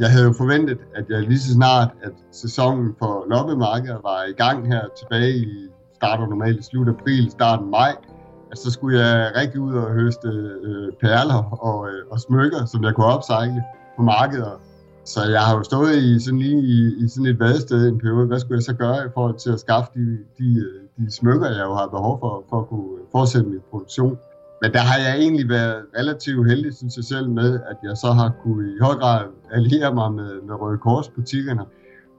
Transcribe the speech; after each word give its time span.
jeg 0.00 0.10
havde 0.10 0.24
jo 0.24 0.32
forventet, 0.32 0.78
at 0.94 1.04
jeg 1.08 1.22
lige 1.22 1.38
så 1.38 1.52
snart, 1.52 1.90
at 2.02 2.12
sæsonen 2.32 2.94
for 2.98 3.24
loppemarkeder 3.30 3.98
var 4.02 4.24
i 4.24 4.32
gang 4.32 4.66
her 4.72 4.82
tilbage 4.98 5.36
i 5.36 5.68
starter 5.94 6.26
normalt 6.26 6.60
i 6.60 6.62
slut 6.62 6.88
april, 6.88 7.30
starten 7.30 7.70
maj, 7.70 7.92
at 8.52 8.58
så 8.58 8.70
skulle 8.70 9.00
jeg 9.00 9.32
rigtig 9.36 9.60
ud 9.60 9.74
og 9.74 9.92
høste 9.92 10.28
øh, 10.68 10.92
perler 11.00 11.42
og, 11.68 11.88
øh, 11.88 12.02
og 12.10 12.20
smykker, 12.20 12.64
som 12.64 12.84
jeg 12.84 12.94
kunne 12.94 13.06
opsejle 13.06 13.62
på 13.96 14.02
markedet. 14.02 14.52
Så 15.04 15.20
jeg 15.24 15.40
har 15.40 15.56
jo 15.56 15.62
stået 15.62 15.96
i 15.96 16.20
sådan 16.24 16.38
lige 16.38 16.60
i, 16.62 17.04
i 17.04 17.08
sådan 17.08 17.26
et 17.26 17.40
vadested 17.40 17.88
en 17.88 17.98
periode. 17.98 18.26
Hvad 18.26 18.40
skulle 18.40 18.56
jeg 18.56 18.62
så 18.62 18.74
gøre 18.74 19.06
i 19.06 19.10
forhold 19.14 19.38
til 19.38 19.50
at 19.50 19.60
skaffe 19.60 19.90
de, 19.94 20.18
de, 20.38 20.48
øh, 20.66 20.80
de 20.98 21.12
smykker, 21.12 21.46
jeg 21.46 21.64
jo 21.64 21.74
har 21.74 21.86
behov 21.86 22.20
for, 22.20 22.44
for 22.50 22.60
at 22.60 22.68
kunne 22.68 22.90
fortsætte 23.12 23.48
min 23.48 23.60
produktion? 23.70 24.18
Men 24.62 24.72
der 24.72 24.78
har 24.78 24.98
jeg 24.98 25.18
egentlig 25.18 25.48
været 25.48 25.76
relativt 25.98 26.48
heldig, 26.48 26.74
synes 26.74 26.96
jeg 26.96 27.04
selv, 27.04 27.30
med, 27.30 27.60
at 27.70 27.76
jeg 27.82 27.96
så 27.96 28.10
har 28.12 28.32
kunne 28.42 28.64
i 28.74 28.76
høj 28.80 28.94
grad 28.94 29.24
alliere 29.52 29.94
mig 29.94 30.12
med, 30.12 30.42
med 30.46 30.54
Røde 30.54 30.78
Kors 30.78 31.08
butikkerne. 31.08 31.64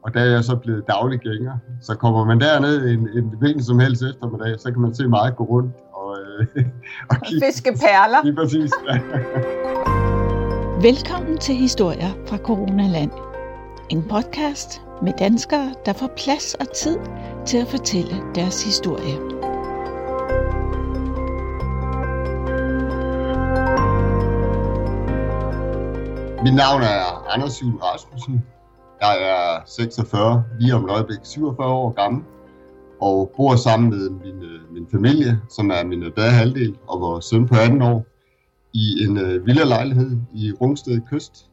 Og 0.04 0.14
der 0.14 0.20
er 0.20 0.26
jeg 0.26 0.44
så 0.44 0.56
blevet 0.56 0.84
daglig 0.88 1.20
gænger. 1.20 1.58
Så 1.82 1.96
kommer 1.96 2.26
man 2.26 2.40
derned 2.40 2.90
en, 2.90 3.10
en 3.18 3.34
hvilken 3.40 3.64
som 3.64 3.80
helst 3.80 4.04
eftermiddag, 4.04 4.60
så 4.60 4.72
kan 4.72 4.82
man 4.82 4.96
se 4.96 5.08
meget 5.08 5.36
gå 5.36 5.44
rundt 5.44 5.72
og, 5.94 6.18
øh, 6.20 6.66
og 7.10 7.16
kigge. 7.26 7.46
Fiske 7.46 7.72
perler. 7.72 8.24
Lige 8.24 8.36
præcis. 8.36 8.72
Velkommen 10.90 11.38
til 11.38 11.56
Historier 11.56 12.12
fra 12.28 12.38
Coronaland. 12.38 13.12
En 13.90 14.04
podcast 14.04 14.82
med 15.04 15.14
danskere, 15.20 15.74
der 15.86 15.94
får 15.94 16.12
plads 16.18 16.54
og 16.54 16.74
tid 16.76 16.98
til 17.46 17.58
at 17.58 17.68
fortælle 17.68 18.16
deres 18.36 18.64
historie. 18.64 19.31
Mit 26.44 26.54
navn 26.54 26.82
er 26.82 27.34
Anders 27.34 27.62
Juhl 27.62 27.76
Rasmussen. 27.76 28.46
Jeg 29.02 29.16
er 29.22 29.62
46, 29.66 30.46
lige 30.60 30.76
om 30.76 30.86
et 30.86 30.92
øjeblik 30.92 31.20
47 31.24 31.68
år 31.68 31.92
gammel, 31.92 32.24
og 33.02 33.34
bor 33.38 33.56
sammen 33.56 33.90
med 33.90 34.10
min, 34.10 34.44
øh, 34.44 34.74
min 34.74 34.88
familie, 34.92 35.42
som 35.50 35.72
er 35.72 35.84
min 35.84 36.04
øh, 36.04 36.12
bedre 36.12 36.30
halvdel, 36.30 36.78
og 36.88 37.02
vores 37.02 37.26
søn 37.26 37.48
på 37.48 37.56
18 37.56 37.82
år, 37.82 38.06
i 38.74 39.04
en 39.04 39.18
øh, 39.18 39.42
uh, 39.42 39.48
villa-lejlighed 39.48 40.18
i 40.34 40.52
Rungsted 40.52 41.02
Kyst. 41.12 41.50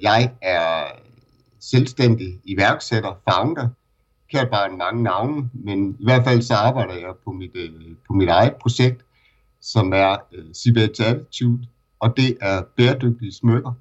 Jeg 0.00 0.32
er 0.42 0.84
selvstændig 1.60 2.40
iværksætter, 2.44 3.12
founder, 3.30 3.68
kært 4.30 4.50
bare 4.50 4.76
mange 4.76 5.02
navne, 5.02 5.50
men 5.54 5.96
i 6.00 6.04
hvert 6.04 6.24
fald 6.24 6.42
så 6.42 6.54
arbejder 6.54 6.94
jeg 6.94 7.12
på 7.24 7.32
mit, 7.32 7.52
på 8.06 8.12
mit 8.12 8.28
eget 8.28 8.54
projekt, 8.62 9.04
som 9.60 9.92
er 9.92 10.16
uh, 10.32 10.44
Sibet 10.52 11.00
Attitude, 11.00 11.66
og 12.00 12.16
det 12.16 12.36
er 12.40 12.62
bæredygtige 12.76 13.32
smykker 13.32 13.72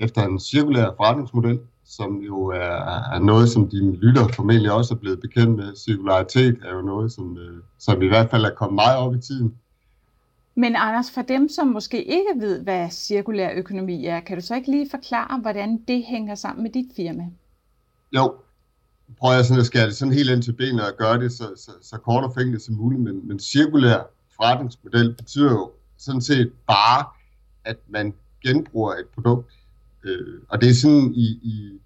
efter 0.00 0.22
en 0.22 0.40
cirkulær 0.40 0.86
forretningsmodel, 0.96 1.60
som 1.84 2.16
jo 2.16 2.46
er, 2.46 3.14
er 3.14 3.18
noget, 3.18 3.48
som 3.48 3.68
dine 3.68 3.96
lytter 3.96 4.28
formentlig 4.28 4.72
også 4.72 4.94
er 4.94 4.98
blevet 4.98 5.20
bekendt 5.20 5.56
med. 5.56 5.76
Cirkularitet 5.76 6.58
er 6.64 6.74
jo 6.74 6.82
noget, 6.82 7.12
som, 7.12 7.38
øh, 7.38 7.62
som 7.78 8.02
i 8.02 8.06
hvert 8.06 8.30
fald 8.30 8.44
er 8.44 8.54
kommet 8.54 8.74
meget 8.74 8.98
op 8.98 9.14
i 9.14 9.20
tiden. 9.20 9.54
Men 10.54 10.76
Anders, 10.76 11.10
for 11.10 11.22
dem, 11.22 11.48
som 11.48 11.66
måske 11.66 12.04
ikke 12.04 12.32
ved, 12.36 12.62
hvad 12.62 12.90
cirkulær 12.90 13.50
økonomi 13.54 14.06
er, 14.06 14.20
kan 14.20 14.36
du 14.36 14.42
så 14.42 14.54
ikke 14.54 14.70
lige 14.70 14.90
forklare, 14.90 15.40
hvordan 15.40 15.78
det 15.88 16.04
hænger 16.04 16.34
sammen 16.34 16.62
med 16.62 16.70
dit 16.70 16.86
firma? 16.96 17.26
Jo, 18.16 18.34
prøver 19.18 19.34
jeg 19.34 19.44
sådan 19.44 19.60
at 19.60 19.66
skære 19.66 19.86
det 19.86 19.96
sådan 19.96 20.14
helt 20.14 20.30
ind 20.30 20.42
til 20.42 20.52
benet 20.52 20.80
og 20.80 20.96
gøre 20.98 21.20
det 21.20 21.32
så, 21.32 21.44
så, 21.56 21.70
så 21.82 21.96
kort 21.96 22.24
og 22.24 22.34
fængende 22.34 22.60
som 22.60 22.74
muligt, 22.74 23.02
men, 23.02 23.28
men 23.28 23.38
cirkulær 23.38 23.98
forretningsmodel 24.36 25.14
betyder 25.14 25.50
jo 25.50 25.70
sådan 25.98 26.20
set 26.20 26.52
bare, 26.66 27.04
at 27.64 27.76
man 27.88 28.14
genbruger 28.46 28.92
et 28.92 29.06
produkt 29.14 29.52
Øh, 30.04 30.34
og 30.48 30.60
det 30.60 30.68
er 30.70 30.74
sådan 30.74 31.12
i, 31.14 31.26
i, 31.42 31.80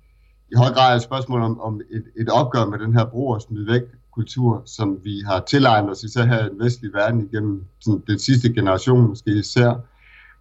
i 0.52 0.54
høj 0.56 0.68
grad 0.68 0.96
et 0.96 1.02
spørgsmål 1.02 1.42
om, 1.42 1.60
om 1.60 1.80
et, 1.90 2.04
et 2.20 2.28
opgør 2.28 2.64
med 2.66 2.78
den 2.78 2.94
her 2.96 3.04
brug 3.04 3.34
og 3.34 3.42
smid 3.42 3.64
væk 3.64 3.82
kultur, 4.14 4.62
som 4.66 4.98
vi 5.04 5.22
har 5.26 5.40
tilegnet 5.40 5.90
os 5.90 6.02
især 6.02 6.24
her 6.24 6.46
i 6.46 6.48
den 6.48 6.58
vestlige 6.58 6.92
verden 6.92 7.28
igennem 7.32 7.64
sådan, 7.80 8.02
den 8.06 8.18
sidste 8.18 8.52
generation 8.52 9.08
måske 9.08 9.30
især, 9.30 9.74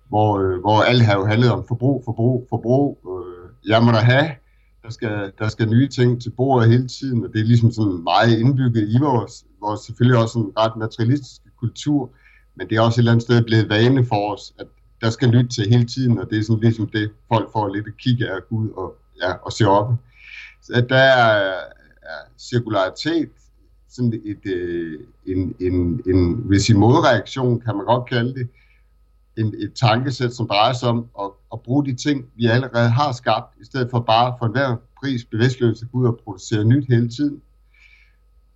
hvor, 0.10 0.40
øh, 0.40 0.60
hvor 0.60 0.82
alt 0.82 1.02
har 1.02 1.16
jo 1.16 1.26
handlet 1.26 1.52
om 1.52 1.64
forbrug, 1.68 2.02
forbrug, 2.06 2.48
forbrug. 2.50 2.98
Øh, 3.12 3.70
jeg 3.70 3.84
må 3.84 3.92
da 3.92 3.98
have, 3.98 4.30
der 4.84 4.90
skal, 4.90 5.32
der 5.40 5.48
skal 5.48 5.70
nye 5.70 5.88
ting 5.88 6.22
til 6.22 6.30
bordet 6.30 6.70
hele 6.70 6.88
tiden, 6.88 7.24
og 7.26 7.30
det 7.34 7.42
er 7.42 7.46
ligesom 7.46 7.72
sådan 7.72 8.04
meget 8.04 8.40
indbygget 8.40 8.90
i 8.90 8.98
vores, 9.00 9.46
vores 9.62 9.82
selvfølgelig 9.82 10.22
også 10.22 10.40
en 10.40 10.52
ret 10.58 10.76
materialistiske 10.78 11.50
kultur, 11.60 12.12
men 12.56 12.70
det 12.70 12.78
er 12.78 12.82
også 12.82 12.96
et 12.96 13.02
eller 13.02 13.12
andet 13.12 13.24
sted 13.24 13.44
blevet 13.44 13.70
vane 13.70 14.06
for 14.06 14.34
os, 14.34 14.54
at 14.60 14.68
der 15.04 15.10
skal 15.10 15.30
lytte 15.30 15.50
til 15.50 15.70
hele 15.70 15.86
tiden, 15.86 16.20
og 16.20 16.30
det 16.30 16.38
er 16.40 16.44
sådan 16.44 16.64
ligesom 16.64 16.88
det, 16.88 17.12
folk 17.28 17.52
får 17.52 17.76
lidt 17.76 17.88
at 17.88 17.98
kigge 17.98 18.30
af 18.30 18.40
Gud 18.50 18.70
og, 18.70 18.96
ja, 19.22 19.34
og 19.34 19.52
se 19.52 19.68
op. 19.68 19.94
Så 20.62 20.86
der 20.90 20.98
er, 20.98 21.54
er 22.02 22.22
cirkularitet 22.38 23.30
sådan 23.90 24.22
et, 24.26 24.52
øh, 24.52 25.00
en, 25.26 25.56
en, 25.60 26.02
en, 26.08 26.34
hvis 26.34 26.70
i 26.70 26.74
modreaktion, 26.74 27.62
kan 27.62 27.76
man 27.76 27.86
godt 27.86 28.10
kalde 28.10 28.34
det, 28.34 28.50
en, 29.38 29.54
et 29.58 29.74
tankesæt, 29.74 30.34
som 30.34 30.48
drejer 30.48 30.74
sig 30.74 30.90
om 30.90 31.08
at, 31.20 31.30
at 31.54 31.62
bruge 31.62 31.86
de 31.86 31.96
ting, 31.96 32.26
vi 32.36 32.46
allerede 32.46 32.90
har 32.90 33.12
skabt, 33.12 33.62
i 33.62 33.66
stedet 33.66 33.90
for 33.92 34.00
bare 34.00 34.36
for 34.40 34.46
enhver 34.46 34.76
pris 35.00 35.26
bevidstløst 35.26 35.82
at 35.82 35.92
gå 35.92 35.98
ud 35.98 36.06
og 36.06 36.20
producere 36.24 36.64
nyt 36.64 36.86
hele 36.90 37.10
tiden. 37.10 37.42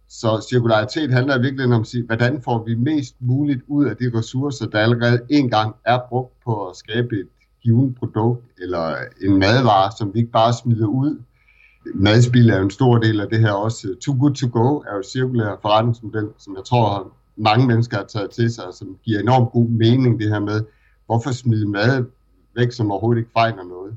Så 0.10 0.46
cirkularitet 0.50 1.14
handler 1.14 1.42
virkelig 1.42 1.66
om 1.66 1.82
at 1.82 1.88
sige, 1.88 2.04
hvordan 2.04 2.42
får 2.42 2.64
vi 2.64 2.76
mest 2.76 3.16
muligt 3.20 3.62
ud 3.68 3.86
af 3.86 3.98
de 3.98 4.12
ressourcer, 4.18 4.66
der 4.66 4.80
allerede 4.80 5.20
engang 5.30 5.76
er 5.86 6.00
brugt 6.10 6.34
på 6.46 6.68
at 6.68 6.76
skabe 6.76 7.16
et 7.16 7.28
givet 7.64 7.96
produkt 7.96 8.46
eller 8.62 8.96
en 9.22 9.38
madvare, 9.40 9.92
som 9.98 10.14
vi 10.14 10.20
ikke 10.20 10.32
bare 10.32 10.54
smider 10.54 10.88
ud. 10.88 11.22
Madspil 11.96 12.50
er 12.50 12.58
jo 12.58 12.64
en 12.64 12.70
stor 12.70 12.98
del 12.98 13.22
af 13.22 13.30
det 13.30 13.40
her 13.40 13.52
også. 13.52 13.96
Too 14.02 14.16
good 14.20 14.34
to 14.34 14.48
go 14.52 14.78
er 14.80 14.96
jo 14.96 15.04
cirkulær 15.04 15.60
forretningsmodel, 15.62 16.30
som 16.38 16.56
jeg 16.56 16.64
tror 16.66 17.14
mange 17.36 17.68
mennesker 17.68 17.98
har 17.98 18.04
taget 18.06 18.30
til 18.32 18.54
sig, 18.54 18.66
som 18.74 18.98
giver 19.04 19.20
enormt 19.20 19.52
god 19.52 19.68
mening 19.68 20.20
det 20.20 20.30
her 20.30 20.40
med, 20.40 20.66
hvorfor 21.06 21.32
smide 21.32 21.68
mad 21.70 22.06
væk, 22.56 22.72
som 22.72 22.92
overhovedet 22.92 23.20
ikke 23.20 23.32
fejler 23.34 23.64
noget. 23.64 23.96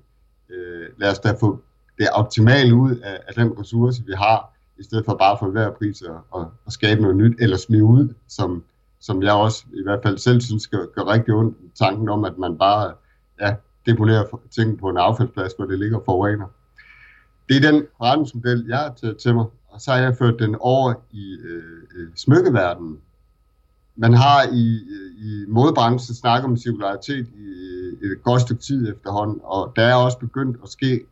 Øh, 0.50 0.86
lad 0.98 1.10
os 1.10 1.18
da 1.18 1.32
få 1.40 1.58
det 1.98 2.08
optimale 2.12 2.74
ud 2.74 2.96
af, 2.96 3.18
af 3.28 3.34
den 3.34 3.58
ressource, 3.60 4.02
vi 4.06 4.12
har, 4.12 4.52
i 4.80 4.82
stedet 4.82 5.04
for 5.04 5.14
bare 5.14 5.36
for 5.38 5.46
hver 5.46 5.70
pris 5.70 6.02
at, 6.02 6.40
at, 6.40 6.46
at 6.66 6.72
skabe 6.72 7.00
noget 7.00 7.16
nyt, 7.16 7.36
eller 7.40 7.56
smide 7.56 7.84
ud, 7.84 8.14
som, 8.28 8.64
som 9.00 9.22
jeg 9.22 9.32
også 9.32 9.64
i 9.72 9.82
hvert 9.82 10.00
fald 10.02 10.18
selv 10.18 10.40
synes 10.40 10.66
gør, 10.66 10.86
gør 10.94 11.12
rigtig 11.12 11.34
ondt, 11.34 11.56
tanken 11.74 12.08
om, 12.08 12.24
at 12.24 12.38
man 12.38 12.58
bare 12.58 12.94
ja, 13.40 13.54
deponerer 13.86 14.40
ting 14.50 14.78
på 14.78 14.88
en 14.88 14.96
affaldsplads, 14.96 15.52
hvor 15.56 15.64
det 15.64 15.78
ligger 15.78 16.00
forurener. 16.04 16.46
Det 17.48 17.56
er 17.56 17.70
den 17.70 17.86
forretningsmodel, 17.96 18.64
jeg 18.68 18.78
har 18.78 18.94
taget 19.00 19.16
til 19.16 19.34
mig, 19.34 19.44
og 19.68 19.80
så 19.80 19.90
har 19.90 19.98
jeg 19.98 20.16
ført 20.16 20.38
den 20.38 20.56
over 20.60 20.94
i 21.10 21.32
øh, 21.32 21.82
øh 21.96 22.08
smykkeverdenen. 22.16 22.98
Man 23.96 24.14
har 24.14 24.42
i, 24.52 24.74
øh, 24.74 25.26
i 25.26 25.44
modebranchen 25.48 26.16
snakket 26.16 26.44
om 26.44 26.56
cirkularitet 26.56 27.26
i 27.36 27.44
øh, 28.02 28.10
et 28.10 28.22
godt 28.22 28.42
stykke 28.42 28.62
tid 28.62 28.92
efterhånden, 28.92 29.40
og 29.44 29.72
der 29.76 29.82
er 29.82 29.94
også 29.94 30.18
begyndt 30.18 30.56
at 30.62 30.68
ske 30.68 31.06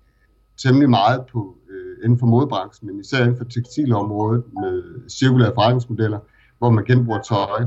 temmelig 0.57 0.91
meget 0.91 1.27
på 1.33 1.58
inden 2.05 2.19
for 2.19 2.27
modebranchen, 2.27 2.87
men 2.87 3.01
især 3.01 3.23
inden 3.23 3.37
for 3.37 3.45
tekstilområdet 3.45 4.45
med 4.55 4.83
cirkulære 5.09 5.53
forretningsmodeller, 5.55 6.19
hvor 6.59 6.71
man 6.71 6.85
genbruger 6.85 7.23
tøj. 7.23 7.67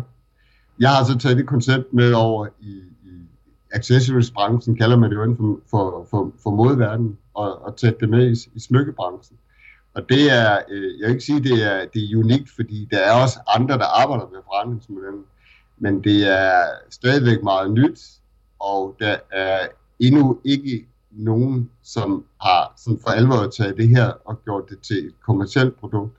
Jeg 0.79 0.89
har 0.89 1.03
så 1.03 1.17
taget 1.17 1.37
det 1.37 1.47
koncept 1.47 1.93
med 1.93 2.13
over 2.13 2.47
i, 2.59 2.71
i 3.03 3.11
accessories-branchen, 3.71 4.75
kalder 4.75 4.97
man 4.97 5.09
det 5.09 5.15
jo 5.15 5.23
inden 5.23 5.37
for, 5.37 5.59
for, 5.69 6.07
for, 6.09 6.31
for 6.43 6.51
modeverdenen, 6.51 7.17
og, 7.33 7.65
og 7.65 7.77
taget 7.77 7.99
det 7.99 8.09
med 8.09 8.27
i, 8.31 8.49
i 8.55 8.59
smykkebranchen. 8.59 9.37
Og 9.93 10.09
det 10.09 10.31
er, 10.31 10.59
øh, 10.69 10.99
jeg 10.99 11.07
vil 11.07 11.09
ikke 11.09 11.25
sige, 11.25 11.43
det 11.43 11.63
er, 11.63 11.85
det 11.93 12.01
er 12.03 12.17
unikt, 12.17 12.49
fordi 12.55 12.87
der 12.91 12.97
er 12.97 13.21
også 13.23 13.39
andre, 13.55 13.77
der 13.77 14.01
arbejder 14.01 14.25
med 14.31 14.39
forretningsmodellen, 14.43 15.23
men 15.77 16.03
det 16.03 16.27
er 16.27 16.63
stadigvæk 16.89 17.43
meget 17.43 17.71
nyt, 17.71 17.99
og 18.59 18.95
der 18.99 19.15
er 19.31 19.67
endnu 19.99 20.39
ikke 20.43 20.87
nogen, 21.11 21.69
som 21.83 22.25
har 22.41 22.73
sådan 22.77 22.99
for 23.03 23.09
alvor 23.09 23.49
taget 23.57 23.77
det 23.77 23.89
her 23.89 24.11
og 24.25 24.43
gjort 24.43 24.69
det 24.69 24.79
til 24.79 25.05
et 25.05 25.13
kommersielt 25.25 25.79
produkt. 25.79 26.17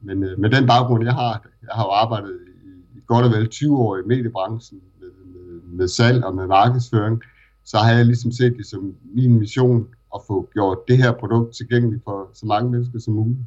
Men 0.00 0.22
øh, 0.22 0.38
med 0.38 0.50
den 0.50 0.66
baggrund, 0.66 1.04
jeg 1.04 1.14
har, 1.14 1.46
jeg 1.62 1.74
har 1.74 1.84
jo 1.84 1.90
arbejdet 1.90 2.38
i, 2.46 2.98
i 2.98 3.00
godt 3.06 3.24
og 3.26 3.30
vel 3.30 3.48
20 3.48 3.78
år 3.78 3.96
i 3.96 4.02
mediebranchen 4.06 4.80
med, 5.00 5.08
med, 5.08 5.60
med 5.62 5.88
salg 5.88 6.24
og 6.24 6.34
med 6.34 6.46
markedsføring, 6.46 7.22
så 7.64 7.78
har 7.78 7.92
jeg 7.92 8.04
ligesom 8.04 8.32
set 8.32 8.56
det 8.56 8.66
som 8.66 8.94
min 9.14 9.38
mission 9.38 9.88
at 10.14 10.20
få 10.26 10.48
gjort 10.52 10.78
det 10.88 10.98
her 10.98 11.12
produkt 11.12 11.56
tilgængeligt 11.56 12.04
for 12.04 12.30
så 12.34 12.46
mange 12.46 12.70
mennesker 12.70 12.98
som 12.98 13.14
muligt. 13.14 13.38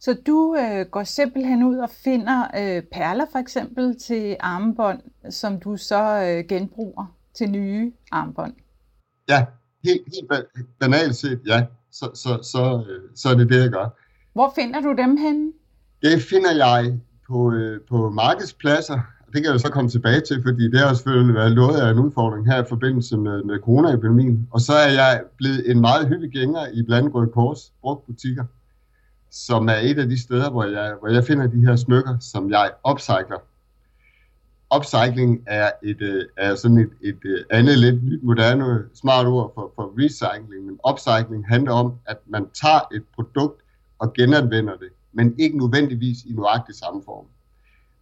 Så 0.00 0.16
du 0.26 0.56
øh, 0.56 0.86
går 0.90 1.04
simpelthen 1.04 1.62
ud 1.62 1.76
og 1.76 1.90
finder 1.90 2.42
øh, 2.42 2.82
perler 2.82 3.24
for 3.32 3.38
eksempel 3.38 3.98
til 3.98 4.36
armbånd, 4.40 5.00
som 5.30 5.60
du 5.60 5.76
så 5.76 6.22
øh, 6.22 6.48
genbruger 6.48 7.16
til 7.34 7.50
nye 7.50 7.92
armbånd? 8.12 8.54
Ja, 9.28 9.46
helt, 9.84 10.02
helt 10.14 10.30
banalt 10.80 11.16
set, 11.16 11.40
ja, 11.46 11.66
så, 11.92 12.10
så, 12.14 12.38
så, 12.42 12.84
øh, 12.88 13.00
så 13.14 13.28
er 13.28 13.34
det 13.34 13.48
det, 13.48 13.62
jeg 13.62 13.70
gør. 13.70 13.88
Hvor 14.32 14.52
finder 14.54 14.80
du 14.80 14.94
dem 14.98 15.16
henne? 15.16 15.52
Det 16.02 16.22
finder 16.22 16.52
jeg 16.54 16.98
på, 17.28 17.52
øh, 17.52 17.80
på 17.88 18.10
markedspladser. 18.10 19.00
Det 19.32 19.42
kan 19.42 19.52
jeg 19.52 19.60
så 19.60 19.70
komme 19.70 19.90
tilbage 19.90 20.20
til, 20.20 20.42
fordi 20.42 20.70
det 20.70 20.80
har 20.80 20.94
selvfølgelig 20.94 21.34
været 21.34 21.54
noget 21.54 21.80
af 21.80 21.90
en 21.90 21.98
udfordring 21.98 22.46
her 22.46 22.62
i 22.62 22.66
forbindelse 22.68 23.16
med, 23.16 23.42
med 23.42 23.58
coronaepidemien. 23.58 24.48
Og 24.50 24.60
så 24.60 24.72
er 24.72 24.92
jeg 24.92 25.22
blevet 25.36 25.70
en 25.70 25.80
meget 25.80 26.08
hyppig 26.08 26.30
gænger 26.30 26.66
i 26.72 26.82
blandt 26.82 27.14
Røde 27.14 27.30
Kors 27.30 27.72
brugtbutikker, 27.80 28.44
som 29.30 29.68
er 29.68 29.78
et 29.82 29.98
af 29.98 30.08
de 30.08 30.22
steder, 30.22 30.50
hvor 30.50 30.64
jeg, 30.64 30.94
hvor 31.00 31.08
jeg 31.08 31.24
finder 31.24 31.46
de 31.46 31.66
her 31.66 31.76
smykker, 31.76 32.18
som 32.20 32.50
jeg 32.50 32.70
upcycler. 32.90 33.38
Upcycling 34.74 35.42
er, 35.46 35.70
et, 35.82 36.02
øh, 36.02 36.24
er 36.36 36.54
sådan 36.54 36.78
et, 36.78 36.90
et 37.02 37.18
øh, 37.24 37.44
andet 37.50 37.78
lidt 37.78 38.04
nyt 38.04 38.22
moderne 38.22 38.84
smart 38.94 39.26
ord 39.26 39.52
for, 39.54 39.72
for 39.74 39.94
recycling, 39.98 40.64
men 40.66 40.78
upcycling 40.90 41.48
handler 41.48 41.72
om, 41.72 41.94
at 42.06 42.16
man 42.26 42.46
tager 42.62 42.80
et 42.94 43.02
produkt 43.14 43.62
og 43.98 44.12
genanvender 44.12 44.76
det, 44.76 44.88
men 45.12 45.34
ikke 45.38 45.58
nødvendigvis 45.58 46.18
i 46.24 46.32
nøjagtig 46.32 46.74
samme 46.74 47.02
form. 47.04 47.26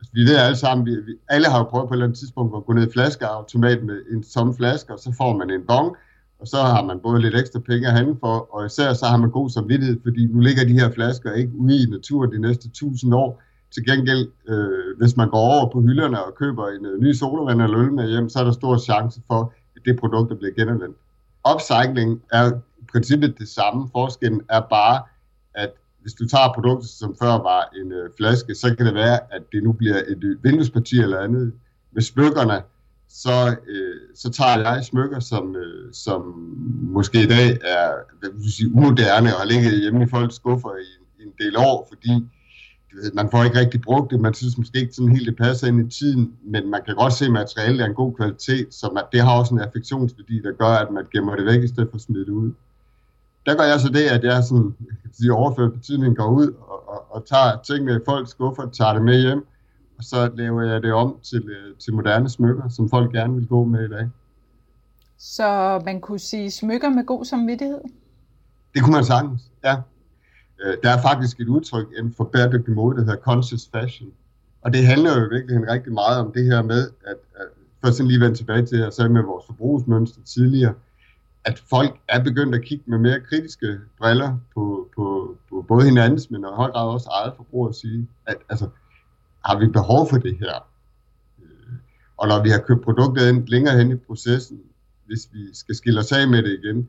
Altså, 0.00 0.12
vi 0.14 0.20
ved 0.20 0.36
alle 0.36 0.56
sammen, 0.56 0.86
vi, 0.86 0.90
vi, 0.90 1.12
alle 1.28 1.48
har 1.48 1.58
jo 1.58 1.64
prøvet 1.64 1.88
på 1.88 1.94
et 1.94 1.96
eller 1.96 2.06
andet 2.06 2.18
tidspunkt 2.18 2.56
at 2.56 2.64
gå 2.64 2.72
ned 2.72 2.88
i 2.88 2.92
flaskeautomat 2.92 3.84
med 3.84 4.02
en 4.12 4.22
tom 4.22 4.56
flaske, 4.56 4.92
og 4.92 4.98
så 4.98 5.14
får 5.18 5.36
man 5.36 5.50
en 5.50 5.66
bong, 5.66 5.96
og 6.40 6.46
så 6.46 6.56
har 6.56 6.84
man 6.84 7.00
både 7.00 7.20
lidt 7.20 7.34
ekstra 7.34 7.60
penge 7.60 7.86
at 7.86 7.92
handle 7.92 8.16
for, 8.20 8.54
og 8.54 8.66
især 8.66 8.92
så 8.92 9.06
har 9.06 9.16
man 9.16 9.30
god 9.30 9.50
samvittighed, 9.50 10.00
fordi 10.02 10.26
nu 10.26 10.40
ligger 10.40 10.64
de 10.64 10.78
her 10.80 10.90
flasker 10.90 11.32
ikke 11.32 11.52
ude 11.56 11.82
i 11.82 11.86
naturen 11.90 12.32
de 12.32 12.38
næste 12.38 12.68
tusind 12.68 13.14
år. 13.14 13.42
Til 13.74 13.84
gengæld, 13.86 14.28
øh, 14.48 14.98
hvis 14.98 15.16
man 15.16 15.30
går 15.30 15.38
over 15.38 15.70
på 15.72 15.80
hylderne 15.80 16.24
og 16.24 16.34
køber 16.34 16.68
en 16.68 16.86
øh, 16.86 17.00
ny 17.00 17.12
solvand 17.12 17.62
eller 17.62 17.78
øl 17.78 17.92
med 17.92 18.10
hjem, 18.10 18.28
så 18.28 18.38
er 18.38 18.44
der 18.44 18.52
stor 18.52 18.78
chance 18.78 19.20
for, 19.26 19.52
at 19.76 19.82
det 19.84 20.00
produkt 20.00 20.30
der 20.30 20.36
bliver 20.36 20.54
genanvendt. 20.54 20.96
Upcycling 21.52 22.22
er 22.32 22.52
i 22.82 22.84
princippet 22.92 23.38
det 23.38 23.48
samme. 23.48 23.88
Forskellen 23.92 24.40
er 24.48 24.60
bare, 24.60 25.02
at 25.54 25.70
hvis 26.02 26.14
du 26.14 26.28
tager 26.28 26.52
produktet, 26.54 26.90
som 26.90 27.16
før 27.22 27.34
var 27.50 27.62
en 27.80 27.92
øh, 27.92 28.10
flaske, 28.16 28.54
så 28.54 28.74
kan 28.76 28.86
det 28.86 28.94
være, 28.94 29.18
at 29.34 29.42
det 29.52 29.62
nu 29.62 29.72
bliver 29.72 29.96
et 29.96 30.24
øh, 30.24 30.44
vinduesparti 30.44 30.98
eller 30.98 31.18
andet. 31.18 31.52
Med 31.92 32.02
smykkerne, 32.02 32.62
så, 33.08 33.56
øh, 33.68 33.96
så 34.14 34.30
tager 34.30 34.58
jeg 34.58 34.84
smykker, 34.84 35.20
som, 35.20 35.56
øh, 35.56 35.92
som 35.92 36.20
måske 36.82 37.22
i 37.22 37.26
dag 37.26 37.58
er 37.62 37.92
hvad 38.18 38.30
vil 38.32 38.52
sige, 38.52 38.74
umoderne 38.74 39.34
og 39.34 39.40
har 39.40 39.46
ligget 39.46 39.80
hjemme 39.80 40.02
i 40.02 40.06
folks 40.06 40.34
skuffer 40.34 40.74
i, 40.76 40.88
i 41.18 41.22
en 41.26 41.32
del 41.38 41.56
år, 41.56 41.88
fordi 41.92 42.28
man 43.14 43.30
får 43.30 43.44
ikke 43.44 43.58
rigtig 43.58 43.80
brugt 43.80 44.10
det, 44.10 44.20
man 44.20 44.34
synes 44.34 44.58
måske 44.58 44.78
ikke 44.78 44.92
sådan 44.92 45.16
helt, 45.16 45.26
det 45.26 45.36
passer 45.36 45.66
ind 45.66 45.86
i 45.86 45.90
tiden, 45.98 46.32
men 46.44 46.70
man 46.70 46.80
kan 46.86 46.94
godt 46.94 47.12
se, 47.12 47.24
at 47.24 47.32
materialet 47.32 47.80
er 47.80 47.86
en 47.86 47.94
god 47.94 48.14
kvalitet, 48.14 48.74
så 48.74 48.90
man, 48.94 49.02
det 49.12 49.20
har 49.20 49.38
også 49.38 49.54
en 49.54 49.60
affektionsværdi, 49.60 50.42
der 50.42 50.52
gør, 50.52 50.74
at 50.84 50.90
man 50.90 51.04
gemmer 51.12 51.36
det 51.36 51.46
væk, 51.46 51.62
i 51.62 51.68
stedet 51.68 51.88
for 51.90 51.96
at 51.96 52.00
smide 52.00 52.24
det 52.24 52.32
ud. 52.32 52.52
Der 53.46 53.56
gør 53.56 53.64
jeg 53.64 53.80
så 53.80 53.88
det, 53.88 54.04
at 54.16 54.24
jeg 54.24 54.44
sådan, 54.44 54.74
kan 55.02 55.12
sige, 55.12 55.32
overført 55.32 55.72
betydning 55.72 56.16
går 56.16 56.30
ud 56.30 56.48
og, 56.60 56.88
og, 56.88 57.06
og 57.10 57.26
tager 57.26 57.62
tingene 57.66 57.96
i 57.96 58.04
folks 58.06 58.30
skuffer, 58.30 58.70
tager 58.70 58.92
det 58.92 59.02
med 59.02 59.20
hjem, 59.20 59.46
og 59.98 60.04
så 60.04 60.30
laver 60.34 60.62
jeg 60.62 60.82
det 60.82 60.92
om 60.92 61.16
til, 61.22 61.42
øh, 61.48 61.76
til 61.78 61.94
moderne 61.94 62.28
smykker, 62.28 62.68
som 62.68 62.90
folk 62.90 63.12
gerne 63.12 63.34
vil 63.34 63.46
gå 63.46 63.64
med 63.64 63.84
i 63.84 63.88
dag. 63.88 64.10
Så 65.18 65.80
man 65.84 66.00
kunne 66.00 66.18
sige 66.18 66.50
smykker 66.50 66.88
med 66.88 67.06
god 67.06 67.24
samvittighed? 67.24 67.80
Det 68.74 68.82
kunne 68.82 68.92
man 68.92 69.04
sagtens, 69.04 69.40
ja. 69.64 69.76
Øh, 70.62 70.76
der 70.82 70.90
er 70.90 71.02
faktisk 71.02 71.40
et 71.40 71.48
udtryk 71.48 71.86
inden 71.98 72.14
for 72.16 72.24
bæredygtig 72.24 72.74
mode, 72.74 72.96
der 72.96 73.02
hedder 73.02 73.20
conscious 73.20 73.68
fashion. 73.72 74.10
Og 74.62 74.72
det 74.72 74.86
handler 74.86 75.20
jo 75.20 75.28
virkelig 75.30 75.68
rigtig 75.68 75.92
meget 75.92 76.18
om 76.18 76.32
det 76.32 76.44
her 76.44 76.62
med, 76.62 76.90
at, 77.06 77.16
at 77.36 77.46
først 77.84 78.02
lige 78.02 78.20
vende 78.20 78.36
tilbage 78.36 78.66
til, 78.66 78.76
at 78.76 78.82
jeg 78.82 78.92
sagde 78.92 79.10
med 79.10 79.22
vores 79.22 79.46
forbrugsmønster 79.46 80.20
tidligere, 80.22 80.74
at 81.44 81.58
folk 81.58 82.00
er 82.08 82.24
begyndt 82.24 82.54
at 82.54 82.62
kigge 82.62 82.84
med 82.86 82.98
mere 82.98 83.20
kritiske 83.20 83.78
briller 83.98 84.38
på, 84.54 84.88
på, 84.96 85.36
på 85.48 85.64
både 85.68 85.84
hinandens, 85.84 86.30
men 86.30 86.40
i 86.40 86.44
høj 86.44 86.70
grad 86.70 86.88
også 86.88 87.08
eget 87.12 87.32
forbrug 87.36 87.66
og 87.66 87.74
sige, 87.74 88.08
at 88.26 88.36
altså, 88.48 88.68
har 89.44 89.58
vi 89.58 89.66
behov 89.66 90.08
for 90.10 90.18
det 90.18 90.36
her? 90.38 90.66
Øh, 91.42 91.72
og 92.16 92.28
når 92.28 92.42
vi 92.42 92.50
har 92.50 92.58
købt 92.58 92.84
produktet 92.84 93.28
ind 93.28 93.48
længere 93.48 93.78
hen 93.78 93.92
i 93.92 93.96
processen, 93.96 94.60
hvis 95.06 95.28
vi 95.32 95.54
skal 95.54 95.74
skille 95.74 96.00
os 96.00 96.12
af 96.12 96.28
med 96.28 96.42
det 96.42 96.60
igen, 96.62 96.88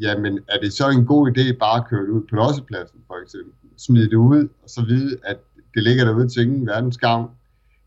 jamen 0.00 0.38
er 0.48 0.58
det 0.62 0.72
så 0.72 0.88
en 0.88 1.06
god 1.06 1.30
idé 1.30 1.58
bare 1.58 1.80
at 1.80 1.88
køre 1.88 2.02
det 2.02 2.08
ud 2.08 2.22
på 2.30 2.36
lossepladsen 2.36 2.98
for 3.06 3.22
eksempel, 3.22 3.52
smide 3.76 4.10
det 4.10 4.16
ud, 4.16 4.48
og 4.62 4.70
så 4.70 4.84
vide, 4.88 5.16
at 5.24 5.36
det 5.74 5.82
ligger 5.82 6.04
derude 6.04 6.28
til 6.28 6.42
ingen 6.42 6.66
verdens 6.66 6.98
gavn, 6.98 7.30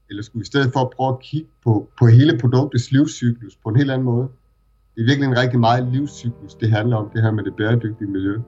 eller 0.09 0.23
skulle 0.23 0.41
vi 0.41 0.43
i 0.43 0.45
stedet 0.45 0.73
for 0.73 0.79
at 0.79 0.89
prøve 0.95 1.09
at 1.09 1.19
kigge 1.19 1.49
på, 1.63 1.89
på 1.99 2.07
hele 2.07 2.37
produktets 2.37 2.91
livscyklus 2.91 3.55
på 3.63 3.69
en 3.69 3.75
helt 3.75 3.91
anden 3.91 4.05
måde? 4.05 4.27
Det 4.95 5.01
er 5.01 5.05
virkelig 5.05 5.27
en 5.27 5.37
rigtig 5.37 5.59
meget 5.59 5.87
livscyklus, 5.93 6.55
det 6.55 6.69
handler 6.71 6.97
om, 6.97 7.09
det 7.13 7.21
her 7.21 7.31
med 7.31 7.43
det 7.43 7.55
bæredygtige 7.55 8.09
miljø. 8.09 8.39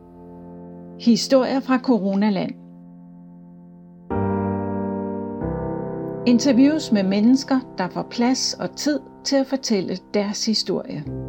Historier 1.00 1.60
fra 1.60 1.78
Coronaland 1.78 2.56
Interviews 6.28 6.92
med 6.92 7.04
mennesker, 7.04 7.60
der 7.78 7.90
får 7.90 8.08
plads 8.12 8.54
og 8.54 8.76
tid 8.76 9.00
til 9.24 9.36
at 9.36 9.48
fortælle 9.48 9.98
deres 10.14 10.46
historie. 10.46 11.25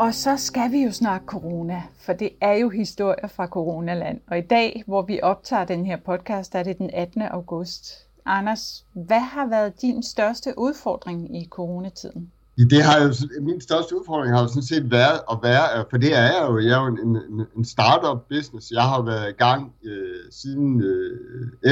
Og 0.00 0.14
så 0.14 0.36
skal 0.36 0.72
vi 0.72 0.84
jo 0.84 0.92
snakke 0.92 1.26
corona, 1.26 1.82
for 1.98 2.12
det 2.12 2.30
er 2.40 2.52
jo 2.52 2.68
historier 2.68 3.28
fra 3.28 3.46
Coronaland. 3.46 4.20
Og 4.26 4.38
i 4.38 4.40
dag, 4.40 4.82
hvor 4.86 5.02
vi 5.02 5.20
optager 5.22 5.64
den 5.64 5.86
her 5.86 5.96
podcast, 5.96 6.54
er 6.54 6.62
det 6.62 6.78
den 6.78 6.90
18. 6.92 7.22
august. 7.22 8.06
Anders, 8.26 8.84
hvad 8.92 9.20
har 9.20 9.46
været 9.48 9.82
din 9.82 10.02
største 10.02 10.54
udfordring 10.58 11.36
i 11.36 11.48
coronatiden? 11.50 12.32
Det 12.56 12.82
har 12.82 13.02
jo, 13.02 13.12
min 13.40 13.60
største 13.60 13.96
udfordring 13.96 14.34
har 14.34 14.42
jo 14.42 14.48
sådan 14.48 14.62
set 14.62 14.90
været 14.90 15.20
at 15.32 15.38
være, 15.42 15.84
for 15.90 15.96
det 15.96 16.16
er 16.16 16.22
jeg 16.22 16.46
jo, 16.48 16.58
jeg 16.58 16.78
er 16.78 16.80
jo 16.80 16.86
en, 16.86 17.16
en, 17.16 17.46
en 17.56 17.64
startup 17.64 18.20
business. 18.28 18.70
Jeg 18.70 18.82
har 18.82 19.02
været 19.02 19.28
i 19.28 19.36
gang 19.36 19.72
øh, 19.84 20.24
siden 20.30 20.82
øh, 20.82 21.18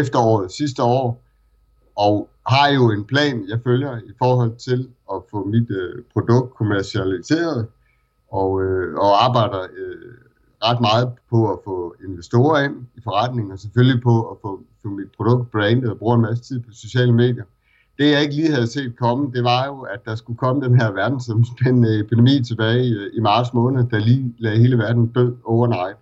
efteråret 0.01 0.53
sidste 0.53 0.83
år, 0.83 1.23
og 1.97 2.29
har 2.47 2.69
jo 2.69 2.91
en 2.91 3.05
plan, 3.05 3.49
jeg 3.49 3.59
følger 3.65 3.97
i 3.97 4.13
forhold 4.19 4.57
til 4.57 4.89
at 5.13 5.19
få 5.31 5.45
mit 5.45 5.71
øh, 5.71 6.03
produkt 6.13 6.55
kommercialiseret, 6.55 7.69
og, 8.33 8.63
øh, 8.63 8.95
og 8.95 9.25
arbejder 9.25 9.63
øh, 9.63 10.15
ret 10.65 10.81
meget 10.81 11.13
på 11.31 11.53
at 11.53 11.59
få 11.65 11.95
investorer 12.09 12.65
ind 12.65 12.77
i 12.97 13.01
forretningen, 13.05 13.53
og 13.53 13.59
selvfølgelig 13.59 14.03
på 14.03 14.23
at 14.31 14.37
få, 14.43 14.61
få 14.83 14.89
mit 14.89 15.13
produkt 15.17 15.51
brandet 15.51 15.91
og 15.91 15.99
bruger 15.99 16.15
en 16.15 16.23
masse 16.23 16.45
tid 16.45 16.61
på 16.61 16.71
sociale 16.73 17.13
medier. 17.13 17.45
Det 17.99 18.11
jeg 18.11 18.23
ikke 18.23 18.35
lige 18.35 18.53
havde 18.53 18.67
set 18.67 18.97
komme, 18.97 19.33
det 19.35 19.45
var 19.45 19.67
jo, 19.67 19.81
at 19.81 20.05
der 20.05 20.15
skulle 20.15 20.37
komme 20.37 20.67
den 20.67 20.81
her 20.81 20.91
verdensomspændende 20.93 22.01
epidemi 22.01 22.45
tilbage 22.45 22.85
i, 22.85 22.93
øh, 22.93 23.11
i 23.15 23.21
marts 23.21 23.55
måned, 23.55 23.85
der 23.85 23.99
lige 23.99 24.35
lagde 24.39 24.59
hele 24.59 24.79
verden 24.79 25.07
død 25.07 25.37
overnight. 25.45 25.99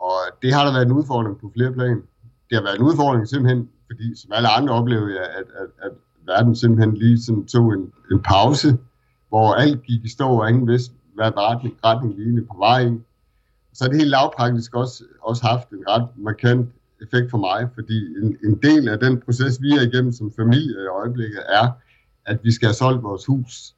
Og 0.00 0.18
det 0.42 0.54
har 0.54 0.64
der 0.64 0.72
været 0.72 0.86
en 0.86 0.92
udfordring 0.92 1.38
på 1.38 1.50
flere 1.54 1.72
plan. 1.72 2.02
Det 2.48 2.58
har 2.58 2.62
været 2.62 2.78
en 2.78 2.82
udfordring 2.82 3.28
simpelthen 3.28 3.68
fordi 3.90 4.16
som 4.20 4.30
alle 4.32 4.48
andre 4.48 4.74
oplevede 4.74 5.14
jeg, 5.14 5.26
at, 5.38 5.48
at, 5.62 5.68
at 5.86 5.92
verden 6.26 6.56
simpelthen 6.56 6.94
lige 6.94 7.22
sådan 7.22 7.46
tog 7.46 7.72
en, 7.72 7.92
en 8.12 8.20
pause, 8.22 8.78
hvor 9.30 9.54
alt 9.54 9.82
gik 9.82 10.04
i 10.04 10.08
stå, 10.08 10.28
og 10.40 10.48
ingen 10.48 10.68
vidste, 10.68 10.94
hvad 11.14 11.32
retning, 11.36 11.74
retning 11.84 12.16
vi 12.16 12.40
på 12.40 12.56
vej. 12.58 12.90
Så 13.72 13.84
har 13.84 13.88
det 13.88 13.98
helt 13.98 14.10
lavpraktisk 14.10 14.74
også, 14.74 15.04
også 15.22 15.42
haft 15.46 15.70
en 15.70 15.84
ret 15.88 16.08
markant 16.16 16.68
effekt 17.02 17.30
for 17.30 17.38
mig, 17.38 17.68
fordi 17.74 17.98
en, 18.22 18.36
en 18.44 18.54
del 18.62 18.88
af 18.88 18.98
den 18.98 19.20
proces, 19.20 19.62
vi 19.62 19.70
er 19.70 19.82
igennem 19.82 20.12
som 20.12 20.32
familie 20.36 20.82
i 20.84 20.86
øjeblikket, 20.86 21.42
er, 21.48 21.70
at 22.26 22.38
vi 22.42 22.52
skal 22.52 22.66
have 22.66 22.74
solgt 22.74 23.02
vores 23.02 23.26
hus. 23.26 23.74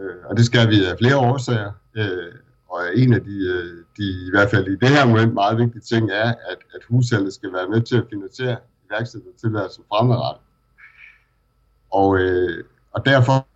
Øh, 0.00 0.16
og 0.24 0.36
det 0.36 0.44
skal 0.44 0.68
vi 0.68 0.84
af 0.84 0.98
flere 0.98 1.16
årsager. 1.16 1.72
Øh, 1.94 2.34
og 2.68 2.80
en 2.96 3.12
af 3.12 3.20
de, 3.20 3.36
øh, 3.54 3.84
de, 3.96 4.26
i 4.26 4.30
hvert 4.30 4.50
fald 4.50 4.66
i 4.68 4.76
det 4.76 4.88
her 4.88 5.06
moment, 5.06 5.34
meget 5.34 5.58
vigtige 5.58 5.82
ting 5.82 6.10
er, 6.10 6.28
at, 6.28 6.58
at 6.74 6.80
husholdet 6.88 7.32
skal 7.32 7.52
være 7.52 7.68
med 7.68 7.80
til 7.80 7.96
at 7.96 8.06
finansiere 8.10 8.56
iværksættertilværelsen 8.86 9.84
fremadrettet. 9.88 10.42
Og, 11.90 12.18
øh, 12.18 12.64
og 12.90 13.06
derfor 13.06 13.46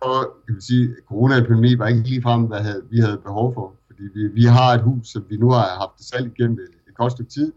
kan 0.45 0.55
vi 0.55 0.61
sige, 0.61 0.83
at 0.83 1.03
coronaepidemi 1.07 1.79
var 1.79 1.87
ikke 1.87 2.09
ligefrem, 2.09 2.41
hvad 2.43 2.59
havde, 2.59 2.83
vi 2.89 2.99
havde 2.99 3.17
behov 3.17 3.53
for. 3.53 3.73
Fordi 3.87 4.03
vi, 4.13 4.27
vi 4.27 4.43
har 4.43 4.73
et 4.73 4.81
hus, 4.81 5.07
som 5.07 5.25
vi 5.29 5.37
nu 5.37 5.49
har 5.49 5.65
haft 5.79 5.97
det 5.97 6.05
salg 6.05 6.31
igennem 6.37 6.57
et, 6.59 6.75
et 6.87 6.95
godt 6.95 7.11
stykke 7.11 7.31
tid, 7.31 7.53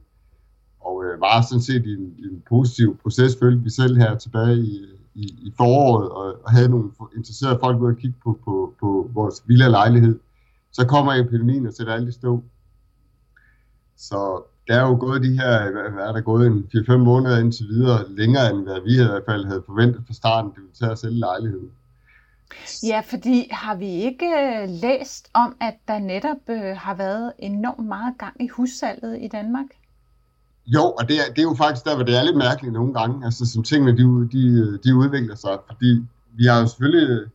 og 0.81 1.05
øh, 1.05 1.21
var 1.21 1.43
sådan 1.43 1.63
set 1.63 1.87
i 1.87 1.93
en, 1.93 2.15
en 2.31 2.43
positiv 2.49 2.99
proces, 3.03 3.37
følte 3.41 3.63
vi 3.63 3.71
selv 3.71 3.97
her 3.97 4.15
tilbage 4.15 4.57
i, 4.57 4.87
i, 5.15 5.23
i 5.23 5.53
foråret, 5.57 6.09
og, 6.09 6.45
og 6.45 6.51
havde 6.51 6.69
nogle 6.69 6.91
interesserede 7.17 7.59
folk 7.61 7.81
ud 7.81 7.91
at 7.91 7.99
kigge 7.99 8.19
på, 8.25 8.39
på, 8.45 8.75
på 8.81 9.11
vores 9.15 9.43
villa 9.47 9.69
lejlighed. 9.69 10.19
Så 10.73 10.87
kommer 10.87 11.13
epidemien 11.15 11.67
og 11.67 11.73
sætter 11.73 11.93
alt 11.93 12.09
i 12.09 12.13
stå. 12.13 12.45
Så 13.97 14.43
der 14.69 14.75
er 14.75 14.81
jo 14.81 14.97
gået 15.01 15.23
de 15.23 15.33
her, 15.41 15.71
hvad 15.93 16.05
er 16.05 16.13
der 16.13 16.21
gået 16.21 16.47
en 16.47 16.71
4-5 16.75 16.97
måneder 16.97 17.39
indtil 17.39 17.69
videre, 17.69 18.09
længere 18.09 18.51
end 18.51 18.63
hvad 18.63 18.81
vi 18.85 18.93
i 18.93 19.07
hvert 19.07 19.23
fald 19.29 19.45
havde 19.45 19.63
forventet 19.67 20.03
fra 20.07 20.15
starten, 20.15 20.51
det 20.51 20.59
ville 20.59 20.75
tage 20.81 20.93
at 20.93 20.99
sælge 20.99 21.19
lejligheden. 21.19 21.71
Ja, 22.83 23.01
fordi 23.11 23.49
har 23.51 23.75
vi 23.75 23.91
ikke 23.91 24.27
øh, 24.27 24.69
læst 24.69 25.29
om, 25.35 25.57
at 25.61 25.75
der 25.89 25.99
netop 25.99 26.43
øh, 26.49 26.77
har 26.77 26.95
været 26.95 27.33
enormt 27.39 27.87
meget 27.87 28.19
gang 28.19 28.43
i 28.43 28.49
hussalget 28.49 29.19
i 29.21 29.29
Danmark? 29.29 29.67
Jo, 30.67 30.85
og 30.99 31.09
det 31.09 31.17
er, 31.17 31.33
det 31.33 31.39
er 31.39 31.43
jo 31.43 31.55
faktisk 31.55 31.85
der, 31.85 31.95
hvor 31.95 32.05
det 32.05 32.19
er 32.19 32.23
lidt 32.23 32.37
mærkeligt 32.37 32.73
nogle 32.73 32.95
gange, 32.95 33.25
altså 33.25 33.47
som 33.53 33.63
tingene 33.63 33.93
de, 33.97 34.29
de, 34.33 34.79
de 34.85 34.97
udvikler 34.97 35.35
sig, 35.35 35.59
fordi 35.67 36.05
vi 36.33 36.45
har 36.45 36.61
jo 36.61 36.67
selvfølgelig 36.67 37.31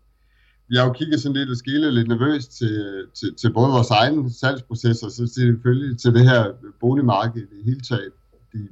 vi 0.70 0.76
har 0.76 0.86
jo 0.86 0.92
kigget 0.92 1.22
sådan 1.22 1.36
lidt 1.36 1.50
og 1.50 1.58
skilet 1.58 1.94
lidt 1.94 2.08
nervøst 2.08 2.58
til, 2.58 3.06
til, 3.14 3.36
til 3.36 3.54
både 3.54 3.72
vores 3.72 3.90
egen 3.90 4.32
salgsproces 4.32 5.04
og 5.04 5.12
så 5.12 5.28
selvfølgelig 5.28 6.00
til 6.00 6.14
det 6.14 6.30
her 6.30 6.52
boligmarked 6.80 7.42
i 7.42 7.64
hele 7.66 7.82
taget. 7.82 8.12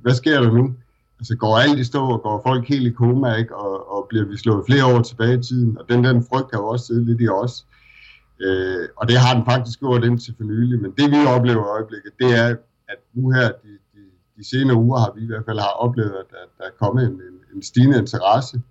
Hvad 0.01 0.13
sker 0.13 0.41
der 0.41 0.51
nu? 0.51 0.75
altså 1.21 1.35
går 1.35 1.57
alt 1.57 1.79
i 1.79 1.83
stå, 1.83 2.01
og 2.15 2.21
går 2.21 2.41
folk 2.47 2.67
helt 2.67 2.87
i 2.87 2.89
koma, 2.89 3.35
ikke? 3.35 3.55
Og, 3.55 3.91
og 3.93 4.05
bliver 4.09 4.25
vi 4.25 4.37
slået 4.37 4.65
flere 4.65 4.85
år 4.85 5.01
tilbage 5.01 5.39
i 5.39 5.41
tiden, 5.41 5.77
og 5.79 5.85
den, 5.89 6.03
den 6.03 6.25
frygt 6.29 6.49
kan 6.49 6.59
jo 6.59 6.67
også 6.67 6.85
sidde 6.85 7.05
lidt 7.05 7.21
i 7.21 7.27
os. 7.27 7.65
Øh, 8.45 8.87
og 8.97 9.09
det 9.09 9.17
har 9.17 9.33
den 9.35 9.45
faktisk 9.45 9.79
gjort 9.79 10.03
indtil 10.03 10.33
for 10.37 10.43
nylig, 10.43 10.81
men 10.81 10.91
det 10.97 11.11
vi 11.11 11.17
oplever 11.35 11.63
i 11.65 11.71
øjeblikket, 11.77 12.11
det 12.19 12.29
er, 12.41 12.47
at 12.91 12.99
nu 13.13 13.31
her, 13.31 13.47
de, 13.63 13.71
de, 13.93 14.01
de 14.37 14.49
senere 14.49 14.77
uger, 14.77 14.99
har 14.99 15.11
vi 15.15 15.21
i 15.23 15.29
hvert 15.31 15.45
fald 15.47 15.59
har 15.59 15.75
oplevet, 15.85 16.15
at, 16.21 16.27
der, 16.33 16.43
der 16.57 16.63
er 16.69 16.73
kommet 16.81 17.03
en, 17.03 17.13
en, 17.13 17.37
en 17.55 17.63
stigende 17.63 17.97
interesse. 17.97 18.61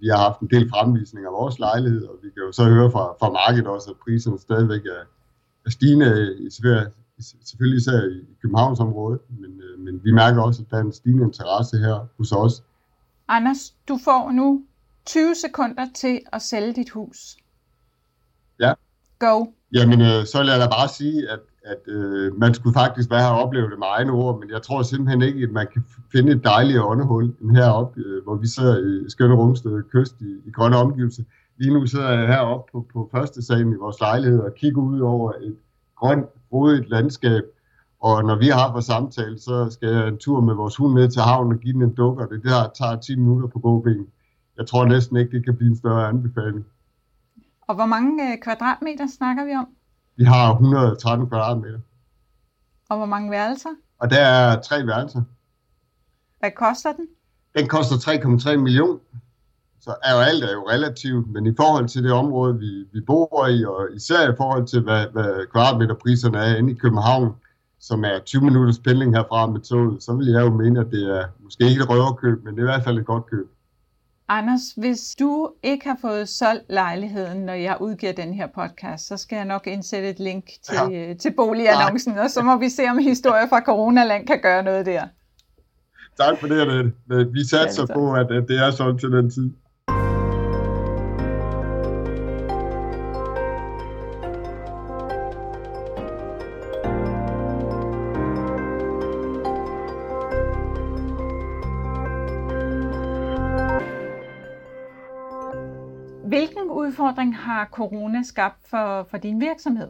Vi 0.00 0.06
har 0.08 0.16
haft 0.16 0.40
en 0.40 0.50
del 0.50 0.70
fremvisning 0.70 1.26
af 1.26 1.32
vores 1.32 1.58
lejlighed, 1.58 2.04
og 2.06 2.14
vi 2.22 2.28
kan 2.30 2.42
jo 2.46 2.52
så 2.52 2.64
høre 2.64 2.90
fra, 2.90 3.04
fra 3.20 3.30
markedet 3.30 3.66
også, 3.66 3.90
at 3.90 3.96
priserne 4.04 4.38
stadigvæk 4.38 4.84
er, 4.86 5.02
er 5.66 5.70
stigende, 5.70 6.36
i, 6.38 6.50
selvfølgelig 7.44 7.76
især 7.76 8.00
i 8.08 8.36
Københavnsområdet, 8.42 9.20
men, 9.40 9.60
øh, 9.60 9.80
men 9.80 10.04
vi 10.04 10.12
mærker 10.12 10.42
også, 10.42 10.62
at 10.62 10.70
der 10.70 10.76
er 10.76 10.80
en 10.80 10.92
stigende 10.92 11.24
interesse 11.24 11.78
her 11.78 12.06
hos 12.18 12.32
os. 12.32 12.62
Anders, 13.28 13.74
du 13.88 13.98
får 14.04 14.30
nu 14.30 14.62
20 15.06 15.34
sekunder 15.34 15.86
til 15.94 16.20
at 16.32 16.42
sælge 16.42 16.72
dit 16.72 16.90
hus. 16.90 17.36
Ja. 18.60 18.72
Go. 19.18 19.44
Jamen, 19.72 20.00
øh, 20.00 20.26
så 20.26 20.38
vil 20.38 20.48
jeg 20.48 20.60
da 20.60 20.68
bare 20.68 20.88
sige, 20.88 21.30
at, 21.30 21.40
at 21.66 21.82
øh, 21.86 22.38
man 22.38 22.54
skulle 22.54 22.74
faktisk 22.74 23.10
være 23.10 23.20
her 23.20 23.28
og 23.28 23.42
opleve 23.42 23.70
det 23.70 23.78
med 23.78 23.86
egne 23.90 24.12
ord, 24.12 24.40
men 24.40 24.50
jeg 24.50 24.62
tror 24.62 24.82
simpelthen 24.82 25.22
ikke, 25.22 25.42
at 25.42 25.50
man 25.50 25.66
kan 25.72 25.84
finde 26.12 26.32
et 26.32 26.44
dejligt 26.44 26.80
åndehul 26.80 27.24
end 27.40 27.56
heroppe, 27.56 28.00
øh, 28.06 28.24
hvor 28.24 28.34
vi 28.34 28.46
sidder 28.46 28.76
i 28.78 29.10
skønne 29.10 29.34
Rungsted 29.34 29.82
Kyst 29.82 30.20
i, 30.20 30.30
i 30.48 30.50
grønne 30.50 30.76
omgivelser. 30.76 31.22
Lige 31.58 31.74
nu 31.74 31.86
sidder 31.86 32.10
jeg 32.10 32.28
heroppe 32.28 32.72
på, 32.72 32.86
på 32.92 33.08
første 33.12 33.42
salen 33.42 33.72
i 33.72 33.76
vores 33.76 34.00
lejlighed 34.00 34.40
og 34.40 34.54
kigger 34.54 34.82
ud 34.82 35.00
over 35.00 35.32
et 35.32 35.56
grønt, 35.96 36.26
rodet 36.52 36.88
landskab. 36.88 37.42
Og 38.00 38.24
når 38.24 38.36
vi 38.36 38.48
har 38.48 38.72
for 38.72 38.80
samtale, 38.80 39.38
så 39.38 39.70
skal 39.70 39.88
jeg 39.88 40.08
en 40.08 40.18
tur 40.18 40.40
med 40.40 40.54
vores 40.54 40.76
hund 40.76 40.94
ned 40.94 41.08
til 41.10 41.22
havnen 41.22 41.52
og 41.52 41.58
give 41.58 41.72
den 41.72 41.82
en 41.82 41.94
dukker. 41.94 42.26
Det 42.26 42.44
der 42.44 42.70
tager 42.78 42.96
10 42.96 43.16
minutter 43.16 43.48
på 43.48 43.58
gåben. 43.58 44.06
Jeg 44.58 44.66
tror 44.66 44.84
næsten 44.84 45.16
ikke, 45.16 45.36
det 45.36 45.44
kan 45.44 45.56
blive 45.56 45.70
en 45.70 45.76
større 45.76 46.08
anbefaling. 46.08 46.66
Og 47.68 47.74
hvor 47.74 47.86
mange 47.86 48.32
øh, 48.32 48.38
kvadratmeter 48.42 49.06
snakker 49.06 49.44
vi 49.44 49.54
om? 49.54 49.68
Vi 50.16 50.24
har 50.24 50.52
113 50.52 51.28
kvadratmeter. 51.28 51.78
Og 52.88 52.96
hvor 52.96 53.06
mange 53.06 53.30
værelser? 53.30 53.68
Og 53.98 54.10
der 54.10 54.20
er 54.20 54.60
tre 54.60 54.86
værelser. 54.86 55.22
Hvad 56.38 56.50
koster 56.50 56.92
den? 56.92 57.06
Den 57.58 57.68
koster 57.68 57.96
3,3 57.96 58.56
millioner. 58.56 58.98
Så 59.80 59.94
er 60.02 60.14
jo 60.14 60.20
alt 60.20 60.44
er 60.44 60.52
jo 60.52 60.68
relativt, 60.70 61.32
men 61.32 61.46
i 61.46 61.54
forhold 61.56 61.88
til 61.88 62.04
det 62.04 62.12
område, 62.12 62.58
vi, 62.58 62.84
vi 62.92 63.00
bor 63.00 63.46
i, 63.46 63.64
og 63.64 63.88
især 63.94 64.32
i 64.32 64.36
forhold 64.36 64.66
til, 64.66 64.80
hvad, 64.80 65.06
hvad 65.12 65.46
kvadratmeterpriserne 65.52 66.38
er 66.38 66.56
inde 66.56 66.72
i 66.72 66.74
København, 66.74 67.34
som 67.80 68.04
er 68.04 68.18
20 68.18 68.44
minutters 68.44 68.78
pendling 68.78 69.16
herfra 69.16 69.46
med 69.46 69.60
toget, 69.60 70.02
så 70.02 70.14
vil 70.14 70.26
jeg 70.26 70.40
jo 70.40 70.50
mene, 70.50 70.80
at 70.80 70.86
det 70.90 71.18
er 71.18 71.24
måske 71.40 71.64
ikke 71.70 71.82
et 71.82 71.90
røverkøb, 71.90 72.44
men 72.44 72.54
det 72.54 72.60
er 72.60 72.64
i 72.64 72.72
hvert 72.72 72.84
fald 72.84 72.98
et 72.98 73.06
godt 73.06 73.26
køb. 73.26 73.50
Anders, 74.28 74.62
hvis 74.76 75.14
du 75.18 75.52
ikke 75.62 75.88
har 75.88 75.98
fået 76.00 76.28
solgt 76.28 76.64
lejligheden, 76.68 77.38
når 77.38 77.52
jeg 77.52 77.76
udgiver 77.80 78.12
den 78.12 78.34
her 78.34 78.46
podcast, 78.46 79.06
så 79.06 79.16
skal 79.16 79.36
jeg 79.36 79.44
nok 79.44 79.66
indsætte 79.66 80.10
et 80.10 80.18
link 80.18 80.44
til, 80.44 80.92
ja. 80.92 81.14
til 81.14 81.32
boligannoncen, 81.36 82.12
Nej. 82.12 82.24
og 82.24 82.30
så 82.30 82.42
må 82.42 82.56
vi 82.56 82.68
se, 82.68 82.82
om 82.90 82.98
historier 82.98 83.48
fra 83.48 83.60
Coronaland 83.60 84.26
kan 84.26 84.40
gøre 84.42 84.62
noget 84.62 84.86
der. 84.86 85.06
Tak 86.16 86.38
for 86.40 86.46
det, 86.46 86.60
Annette. 86.60 87.32
Vi 87.32 87.44
satser 87.44 87.86
på, 87.86 88.12
at, 88.12 88.26
det 88.48 88.58
er 88.58 88.70
solgt 88.70 89.00
til 89.00 89.12
den 89.12 89.30
tid. 89.30 89.50
Hvilken 106.26 106.70
udfordring 106.70 107.36
har 107.36 107.68
corona 107.72 108.22
skabt 108.22 108.68
for, 108.70 109.06
for 109.10 109.16
din 109.16 109.40
virksomhed? 109.40 109.88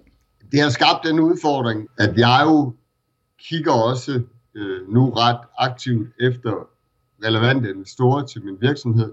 Det 0.53 0.61
har 0.61 0.71
skabt 0.71 1.05
den 1.05 1.21
udfordring, 1.21 1.89
at 1.99 2.19
jeg 2.19 2.43
jo 2.45 2.73
kigger 3.39 3.73
også 3.73 4.23
øh, 4.55 4.89
nu 4.89 5.11
ret 5.11 5.41
aktivt 5.59 6.09
efter 6.21 6.69
relevante 7.25 7.71
investorer 7.71 8.27
til 8.27 8.45
min 8.45 8.57
virksomhed. 8.61 9.13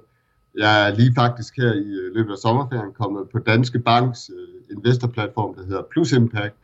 Jeg 0.57 0.87
er 0.87 0.95
lige 0.95 1.13
faktisk 1.15 1.57
her 1.57 1.73
i 1.73 1.87
øh, 2.01 2.15
løbet 2.15 2.31
af 2.31 2.37
sommerferien 2.37 2.93
kommet 2.93 3.29
på 3.29 3.39
Danske 3.39 3.79
Banks 3.79 4.29
øh, 4.29 4.77
investorplatform, 4.77 5.55
der 5.55 5.65
hedder 5.65 5.81
Plus 5.91 6.11
Impact, 6.11 6.55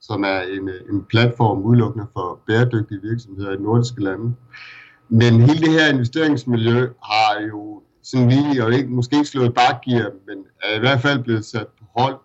som 0.00 0.24
er 0.24 0.40
en, 0.40 0.68
øh, 0.68 0.80
en 0.92 1.04
platform 1.04 1.62
udelukkende 1.62 2.06
for 2.12 2.40
bæredygtige 2.46 3.00
virksomheder 3.02 3.52
i 3.52 3.62
nordiske 3.62 4.00
lande. 4.00 4.34
Men 5.08 5.40
hele 5.40 5.60
det 5.60 5.70
her 5.70 5.92
investeringsmiljø 5.92 6.88
har 7.02 7.40
jo 7.48 7.75
sådan 8.10 8.28
lige, 8.28 8.64
og 8.64 8.74
ikke, 8.74 8.88
måske 8.88 9.16
ikke 9.16 9.28
slået 9.28 9.54
bakgear, 9.54 10.10
men 10.26 10.44
er 10.62 10.76
i 10.76 10.78
hvert 10.78 11.00
fald 11.00 11.22
blevet 11.22 11.44
sat 11.44 11.66
på 11.66 11.84
hold. 11.96 12.16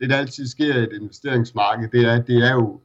Det, 0.00 0.10
der 0.10 0.16
altid 0.16 0.46
sker 0.46 0.74
i 0.74 0.82
et 0.82 0.92
investeringsmarked, 1.00 1.88
det 1.88 2.00
er, 2.08 2.12
at 2.12 2.26
det 2.26 2.36
er 2.48 2.52
jo 2.52 2.80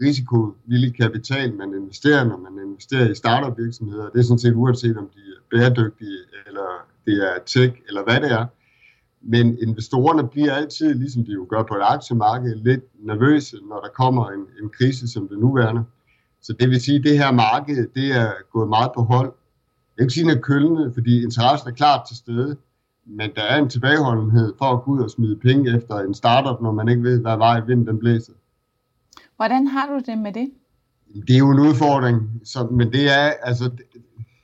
risikovillig 0.00 0.96
kapital, 0.96 1.54
man 1.54 1.74
investerer, 1.74 2.24
når 2.24 2.36
man 2.36 2.64
investerer 2.66 3.10
i 3.10 3.14
startup 3.14 3.58
virksomheder. 3.58 4.08
Det 4.08 4.18
er 4.18 4.22
sådan 4.22 4.38
set 4.38 4.54
uanset, 4.54 4.96
om 4.96 5.08
de 5.14 5.20
er 5.20 5.40
bæredygtige, 5.50 6.18
eller 6.46 6.68
det 7.06 7.14
er 7.14 7.38
tech, 7.46 7.74
eller 7.88 8.04
hvad 8.04 8.20
det 8.20 8.32
er. 8.32 8.46
Men 9.22 9.58
investorerne 9.62 10.28
bliver 10.28 10.54
altid, 10.54 10.94
ligesom 10.94 11.24
de 11.24 11.32
jo 11.32 11.46
gør 11.50 11.62
på 11.62 11.74
et 11.74 11.82
aktiemarked, 11.82 12.54
lidt 12.54 12.84
nervøse, 13.06 13.56
når 13.68 13.80
der 13.80 13.88
kommer 13.88 14.30
en, 14.30 14.44
en 14.62 14.70
krise 14.78 15.08
som 15.08 15.28
det 15.28 15.38
nuværende. 15.38 15.84
Så 16.42 16.52
det 16.52 16.70
vil 16.70 16.80
sige, 16.80 16.98
at 16.98 17.04
det 17.04 17.18
her 17.18 17.32
marked, 17.32 17.88
det 17.94 18.12
er 18.12 18.30
gået 18.52 18.68
meget 18.68 18.90
på 18.94 19.02
hold, 19.02 19.32
jeg 19.96 20.04
kan 20.04 20.10
sige, 20.10 20.30
at 20.30 20.42
kølende, 20.42 20.92
fordi 20.94 21.22
interessen 21.22 21.68
er 21.68 21.74
klart 21.74 22.06
til 22.08 22.16
stede, 22.16 22.56
men 23.06 23.30
der 23.36 23.42
er 23.42 23.58
en 23.58 23.68
tilbageholdenhed 23.68 24.54
for 24.58 24.64
at 24.64 24.82
gå 24.82 24.90
ud 24.90 25.00
og 25.00 25.10
smide 25.10 25.36
penge 25.36 25.76
efter 25.76 25.98
en 25.98 26.14
startup, 26.14 26.62
når 26.62 26.72
man 26.72 26.88
ikke 26.88 27.02
ved, 27.02 27.20
hvad 27.20 27.36
vej 27.36 27.60
vinden 27.60 27.86
den 27.86 27.98
blæser. 27.98 28.32
Hvordan 29.36 29.66
har 29.66 29.86
du 29.86 30.00
det 30.06 30.18
med 30.18 30.32
det? 30.32 30.50
Det 31.26 31.34
er 31.34 31.38
jo 31.38 31.50
en 31.50 31.60
udfordring, 31.60 32.40
så, 32.44 32.66
men 32.66 32.92
det 32.92 33.04
er, 33.18 33.32
altså, 33.42 33.64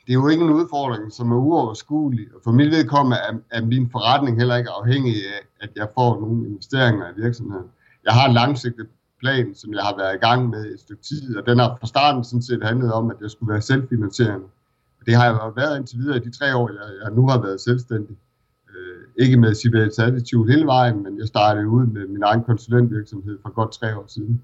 det 0.06 0.08
er 0.08 0.12
jo 0.12 0.28
ikke 0.28 0.44
en 0.44 0.50
udfordring, 0.50 1.12
som 1.12 1.32
er 1.32 1.36
uoverskuelig. 1.36 2.26
For 2.44 2.52
mit 2.52 2.70
vedkommende 2.70 3.16
er, 3.16 3.58
er 3.58 3.64
min 3.64 3.90
forretning 3.90 4.38
heller 4.38 4.56
ikke 4.56 4.70
afhængig 4.70 5.14
af, 5.14 5.46
at 5.60 5.70
jeg 5.76 5.88
får 5.94 6.20
nogle 6.20 6.46
investeringer 6.48 7.06
i 7.10 7.20
virksomheden. 7.22 7.66
Jeg 8.04 8.12
har 8.12 8.28
en 8.28 8.34
langsigtet 8.34 8.86
plan, 9.20 9.54
som 9.54 9.72
jeg 9.72 9.82
har 9.82 9.96
været 9.96 10.14
i 10.14 10.18
gang 10.18 10.48
med 10.48 10.72
et 10.74 10.80
stykke 10.80 11.02
tid, 11.02 11.36
og 11.36 11.46
den 11.46 11.58
har 11.58 11.76
fra 11.80 11.86
starten 11.86 12.24
sådan 12.24 12.42
set 12.42 12.62
handlet 12.64 12.92
om, 12.92 13.10
at 13.10 13.16
jeg 13.20 13.30
skulle 13.30 13.52
være 13.52 13.62
selvfinansierende. 13.62 14.46
Det 15.06 15.14
har 15.14 15.24
jeg 15.24 15.52
været 15.56 15.78
indtil 15.78 15.98
videre 15.98 16.16
i 16.16 16.20
de 16.20 16.38
tre 16.38 16.56
år, 16.56 16.68
jeg, 16.68 17.04
jeg 17.04 17.12
nu 17.12 17.28
har 17.28 17.40
været 17.42 17.60
selvstændig. 17.60 18.16
Øh, 18.70 19.24
ikke 19.24 19.36
med 19.36 19.54
Sibels 19.54 19.98
Attitude 19.98 20.52
hele 20.52 20.66
vejen, 20.66 21.02
men 21.02 21.18
jeg 21.18 21.26
startede 21.26 21.68
ud 21.68 21.86
med 21.86 22.06
min 22.06 22.22
egen 22.22 22.44
konsulentvirksomhed 22.44 23.38
for 23.42 23.50
godt 23.50 23.72
tre 23.72 23.96
år 23.96 24.04
siden. 24.08 24.42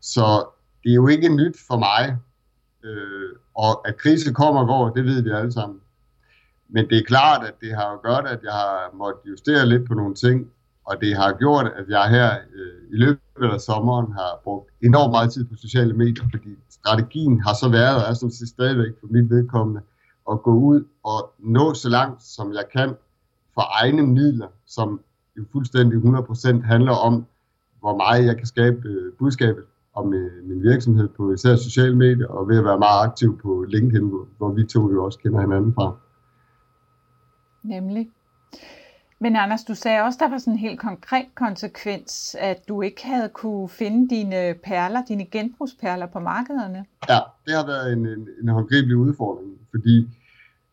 Så 0.00 0.46
det 0.84 0.90
er 0.90 0.94
jo 0.94 1.06
ikke 1.06 1.36
nyt 1.36 1.56
for 1.68 1.78
mig. 1.78 2.16
Øh, 2.84 3.30
og 3.54 3.88
at 3.88 3.96
krise 3.96 4.32
kommer 4.32 4.60
og 4.60 4.66
går, 4.66 4.90
det 4.94 5.04
ved 5.04 5.22
vi 5.22 5.30
alle 5.30 5.52
sammen. 5.52 5.80
Men 6.68 6.88
det 6.88 6.98
er 6.98 7.02
klart, 7.02 7.46
at 7.46 7.54
det 7.60 7.74
har 7.74 7.90
jo 7.92 7.98
gjort, 8.02 8.26
at 8.26 8.40
jeg 8.42 8.52
har 8.52 8.90
måttet 8.94 9.30
justere 9.30 9.66
lidt 9.66 9.88
på 9.88 9.94
nogle 9.94 10.14
ting, 10.14 10.50
og 10.86 11.00
det 11.00 11.16
har 11.16 11.32
gjort, 11.32 11.66
at 11.66 11.88
jeg 11.88 12.10
her 12.10 12.30
øh, 12.54 12.92
i 12.92 12.96
løbet 12.96 13.50
af 13.54 13.60
sommeren 13.60 14.12
har 14.12 14.40
brugt 14.44 14.70
enormt 14.82 15.10
meget 15.10 15.32
tid 15.32 15.44
på 15.44 15.54
sociale 15.54 15.94
medier, 15.94 16.24
fordi 16.30 16.50
strategien 16.70 17.40
har 17.40 17.54
så 17.54 17.68
været, 17.68 17.96
og 17.96 18.10
er 18.10 18.14
som 18.14 18.30
set 18.30 18.48
stadigvæk 18.48 18.92
for 19.00 19.06
mit 19.10 19.30
vedkommende, 19.30 19.80
at 20.30 20.42
gå 20.42 20.54
ud 20.54 20.84
og 21.04 21.32
nå 21.38 21.74
så 21.74 21.88
langt, 21.88 22.22
som 22.22 22.52
jeg 22.52 22.64
kan, 22.72 22.94
for 23.54 23.82
egne 23.82 24.02
midler, 24.06 24.48
som 24.66 25.00
jo 25.36 25.44
fuldstændig 25.52 25.98
100% 25.98 26.62
handler 26.62 26.92
om, 26.92 27.26
hvor 27.80 27.96
meget 27.96 28.26
jeg 28.26 28.36
kan 28.36 28.46
skabe 28.46 28.88
øh, 28.88 29.12
budskabet 29.18 29.64
om 29.94 30.14
øh, 30.14 30.48
min 30.48 30.62
virksomhed 30.62 31.08
på 31.08 31.32
især 31.32 31.56
sociale 31.56 31.96
medier, 31.96 32.26
og 32.26 32.48
ved 32.48 32.58
at 32.58 32.64
være 32.64 32.78
meget 32.78 33.08
aktiv 33.08 33.38
på 33.38 33.64
LinkedIn, 33.68 34.12
hvor 34.38 34.52
vi 34.52 34.64
to 34.64 34.90
jo 34.90 35.04
også 35.04 35.18
kender 35.18 35.40
hinanden 35.40 35.74
fra. 35.74 35.96
Nemlig. 37.62 38.10
Men 39.20 39.36
Anders, 39.36 39.64
du 39.64 39.74
sagde 39.74 40.02
også, 40.02 40.18
der 40.20 40.28
var 40.28 40.38
sådan 40.38 40.52
en 40.52 40.58
helt 40.58 40.80
konkret 40.80 41.26
konsekvens, 41.34 42.36
at 42.40 42.68
du 42.68 42.82
ikke 42.82 43.06
havde 43.06 43.28
kunne 43.28 43.68
finde 43.68 44.08
dine 44.08 44.54
perler, 44.64 45.02
dine 45.08 45.24
genbrugsperler 45.24 46.06
på 46.06 46.18
markederne. 46.20 46.84
Ja, 47.08 47.18
det 47.46 47.54
har 47.54 47.66
været 47.66 47.92
en, 47.92 48.06
en, 48.06 48.28
en 48.42 48.48
håndgribelig 48.48 48.96
udfordring, 48.96 49.50
fordi 49.70 50.08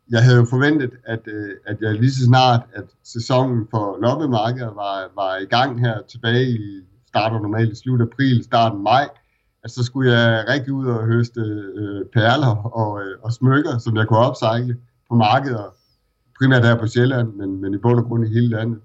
jeg 0.10 0.24
havde 0.24 0.38
jo 0.38 0.46
forventet, 0.50 0.92
at, 1.06 1.20
øh, 1.28 1.50
at 1.66 1.78
jeg 1.82 1.94
lige 1.94 2.12
så 2.12 2.26
snart, 2.26 2.62
at 2.74 2.84
sæsonen 3.04 3.68
for 3.72 3.98
loppemarkeder 4.02 4.74
var, 4.74 5.12
var 5.16 5.38
i 5.38 5.46
gang 5.46 5.80
her 5.80 6.02
tilbage 6.08 6.50
i 6.50 6.82
starter 7.08 7.40
normalt 7.40 7.72
i 7.72 7.76
slut 7.76 8.02
april, 8.02 8.44
starten 8.44 8.84
maj, 8.84 9.10
at 9.64 9.72
så 9.72 9.84
skulle 9.84 10.12
jeg 10.12 10.46
rigtig 10.48 10.74
ud 10.74 10.88
og 10.88 11.06
høste 11.06 11.42
øh, 11.76 12.06
perler 12.14 12.56
og, 12.56 13.02
øh, 13.02 13.18
og 13.24 13.34
smykker, 13.34 13.78
som 13.78 13.98
jeg 13.98 14.08
kunne 14.08 14.20
opsejle 14.20 14.78
på 15.10 15.16
markeder 15.16 15.76
primært 16.40 16.66
her 16.66 16.76
på 16.80 16.88
Sjælland, 16.88 17.34
men, 17.34 17.53
men 17.64 17.74
i 17.74 17.78
bund 17.78 18.00
og 18.00 18.06
grund 18.06 18.28
i 18.28 18.34
hele 18.34 18.50
landet. 18.50 18.80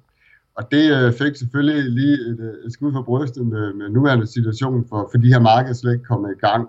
Og 0.59 0.63
det 0.71 0.85
øh, 0.97 1.13
fik 1.13 1.37
selvfølgelig 1.37 1.91
lige 1.91 2.19
et, 2.31 2.41
øh, 2.41 2.67
et 2.67 2.73
skud 2.73 2.93
for 2.93 3.03
brystet 3.03 3.47
med, 3.47 3.75
med 3.75 3.89
nuværende 3.89 4.27
situation, 4.27 4.87
for, 4.89 5.09
for 5.11 5.19
de 5.19 5.33
her 5.33 5.41
markeder 5.41 5.75
slet 5.75 5.93
ikke 5.93 6.05
kommet 6.05 6.31
i 6.37 6.41
gang. 6.47 6.69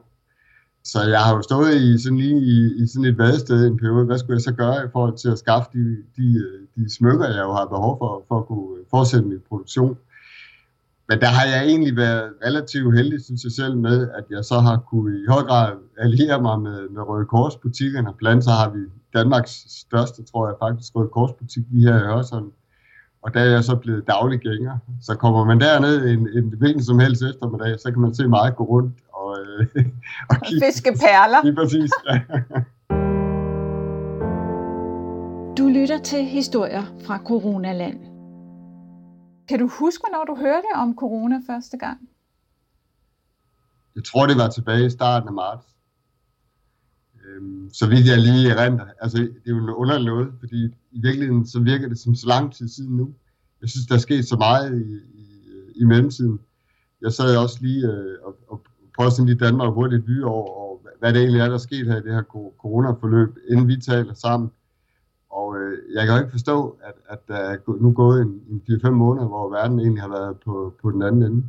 så 0.83 0.99
jeg 1.13 1.21
har 1.25 1.35
jo 1.35 1.41
stået 1.41 1.75
i 1.75 2.03
sådan 2.03 2.17
lige 2.17 2.39
i, 2.55 2.83
i 2.83 2.87
sådan 2.87 3.09
et 3.11 3.17
vadested 3.17 3.67
en 3.67 3.77
periode. 3.77 4.05
Hvad 4.05 4.17
skulle 4.17 4.35
jeg 4.35 4.41
så 4.41 4.53
gøre 4.53 4.85
i 4.85 4.89
forhold 4.91 5.17
til 5.17 5.29
at 5.29 5.39
skaffe 5.39 5.69
de, 5.73 5.83
de, 6.17 6.27
øh, 6.45 6.59
de 6.75 6.95
smykker, 6.97 7.25
jeg 7.25 7.43
jo 7.47 7.53
har 7.53 7.65
behov 7.65 7.93
for, 8.01 8.25
for 8.27 8.37
at 8.39 8.45
kunne 8.47 8.79
øh, 8.79 8.85
fortsætte 8.89 9.27
min 9.27 9.41
produktion? 9.49 9.97
Men 11.09 11.19
der 11.19 11.27
har 11.27 11.45
jeg 11.53 11.61
egentlig 11.71 11.95
været 11.95 12.33
relativt 12.45 12.95
heldig, 12.97 13.19
synes 13.25 13.43
jeg 13.43 13.51
selv, 13.51 13.77
med, 13.77 14.09
at 14.17 14.23
jeg 14.29 14.43
så 14.43 14.59
har 14.59 14.77
kunne 14.89 15.11
i 15.21 15.25
høj 15.29 15.43
grad 15.43 15.71
alliere 15.97 16.41
mig 16.41 16.59
med, 16.59 16.89
med 16.89 17.01
Røde 17.09 17.25
Kors 17.25 17.55
butikkerne. 17.55 18.09
Blandt 18.17 18.31
andet 18.31 18.43
så 18.43 18.51
har 18.51 18.69
vi 18.69 18.79
Danmarks 19.13 19.53
største, 19.83 20.23
tror 20.23 20.47
jeg 20.47 20.55
faktisk, 20.65 20.95
Røde 20.95 21.09
Kors 21.15 21.31
butik 21.39 21.63
lige 21.71 21.87
her 21.87 21.97
i 22.03 22.05
Hørsholm. 22.05 22.51
Og 23.23 23.33
der 23.33 23.39
er 23.39 23.45
jeg 23.45 23.63
så 23.63 23.75
blevet 23.75 24.07
daglig 24.07 24.39
gænger. 24.39 24.77
Så 25.01 25.15
kommer 25.15 25.45
man 25.45 25.59
derned 25.59 25.95
en, 26.11 26.27
en 26.37 26.53
hvilken 26.59 26.83
som 26.83 26.99
helst 26.99 27.21
eftermiddag, 27.23 27.79
så 27.79 27.91
kan 27.91 28.01
man 28.01 28.15
se 28.15 28.27
mig 28.27 28.55
gå 28.55 28.63
rundt 28.63 28.93
og, 29.13 29.37
øh, 29.39 29.65
og 30.29 30.35
kigge. 30.45 30.65
Fiske 30.65 30.91
perler. 31.03 31.43
Lige 31.43 31.55
præcis, 31.55 31.91
ja. 32.09 32.19
Du 35.57 35.67
lytter 35.67 35.97
til 36.03 36.25
historier 36.25 36.83
fra 37.05 37.19
Coronaland. 37.25 38.08
Kan 39.49 39.59
du 39.59 39.67
huske, 39.67 40.03
når 40.11 40.23
du 40.23 40.35
hørte 40.35 40.65
om 40.75 40.95
corona 40.95 41.39
første 41.47 41.77
gang? 41.77 42.09
Jeg 43.95 44.03
tror, 44.03 44.27
det 44.27 44.37
var 44.37 44.49
tilbage 44.49 44.85
i 44.85 44.89
starten 44.89 45.27
af 45.27 45.33
marts. 45.33 45.67
Øhm, 47.25 47.69
så 47.73 47.87
vidt 47.89 48.07
jeg 48.07 48.17
lige 48.17 48.49
erindrer. 48.49 48.85
Altså, 49.01 49.17
det 49.17 49.45
er 49.45 49.51
jo 49.51 49.57
en 49.57 49.69
underlig 49.69 50.05
noget, 50.05 50.33
fordi 50.39 50.65
i 50.91 50.99
virkeligheden 51.01 51.47
så 51.47 51.59
virker 51.59 51.87
det 51.87 51.99
som 51.99 52.15
så 52.15 52.27
lang 52.27 52.53
tid 52.53 52.67
siden 52.67 52.97
nu. 52.97 53.13
Jeg 53.61 53.69
synes, 53.69 53.87
der 53.87 53.95
er 53.95 53.99
sket 53.99 54.27
så 54.27 54.35
meget 54.35 54.81
i, 54.81 54.93
i, 55.21 55.25
i 55.75 55.83
mellemtiden. 55.85 56.39
Jeg 57.01 57.13
sad 57.13 57.37
også 57.37 57.57
lige 57.61 57.87
øh, 57.87 58.17
og, 58.23 58.35
og 58.47 58.61
prøvede 58.95 59.15
sådan 59.15 59.25
lige 59.25 59.45
Danmark 59.45 59.73
hurtigt 59.73 60.07
vy 60.07 60.23
over, 60.23 60.49
og 60.49 60.81
hvad 60.99 61.13
det 61.13 61.21
egentlig 61.21 61.41
er, 61.41 61.45
der 61.47 61.53
er 61.53 61.67
sket 61.69 61.87
her 61.87 61.97
i 61.97 62.03
det 62.03 62.13
her 62.13 62.23
coronaforløb, 62.61 63.37
inden 63.49 63.67
vi 63.67 63.77
taler 63.81 64.13
sammen. 64.13 64.49
Og 65.39 65.57
øh, 65.57 65.77
jeg 65.95 66.05
kan 66.05 66.15
jo 66.15 66.21
ikke 66.21 66.31
forstå, 66.31 66.77
at, 66.83 66.93
at 67.09 67.27
der 67.27 67.35
er 67.35 67.57
nu 67.81 67.91
gået 67.91 68.21
en, 68.21 68.41
en 68.49 68.61
4-5 68.69 68.89
måneder, 68.89 69.27
hvor 69.27 69.49
verden 69.49 69.79
egentlig 69.79 70.01
har 70.01 70.09
været 70.09 70.37
på, 70.45 70.73
på 70.81 70.91
den 70.91 71.01
anden 71.01 71.23
ende. 71.23 71.43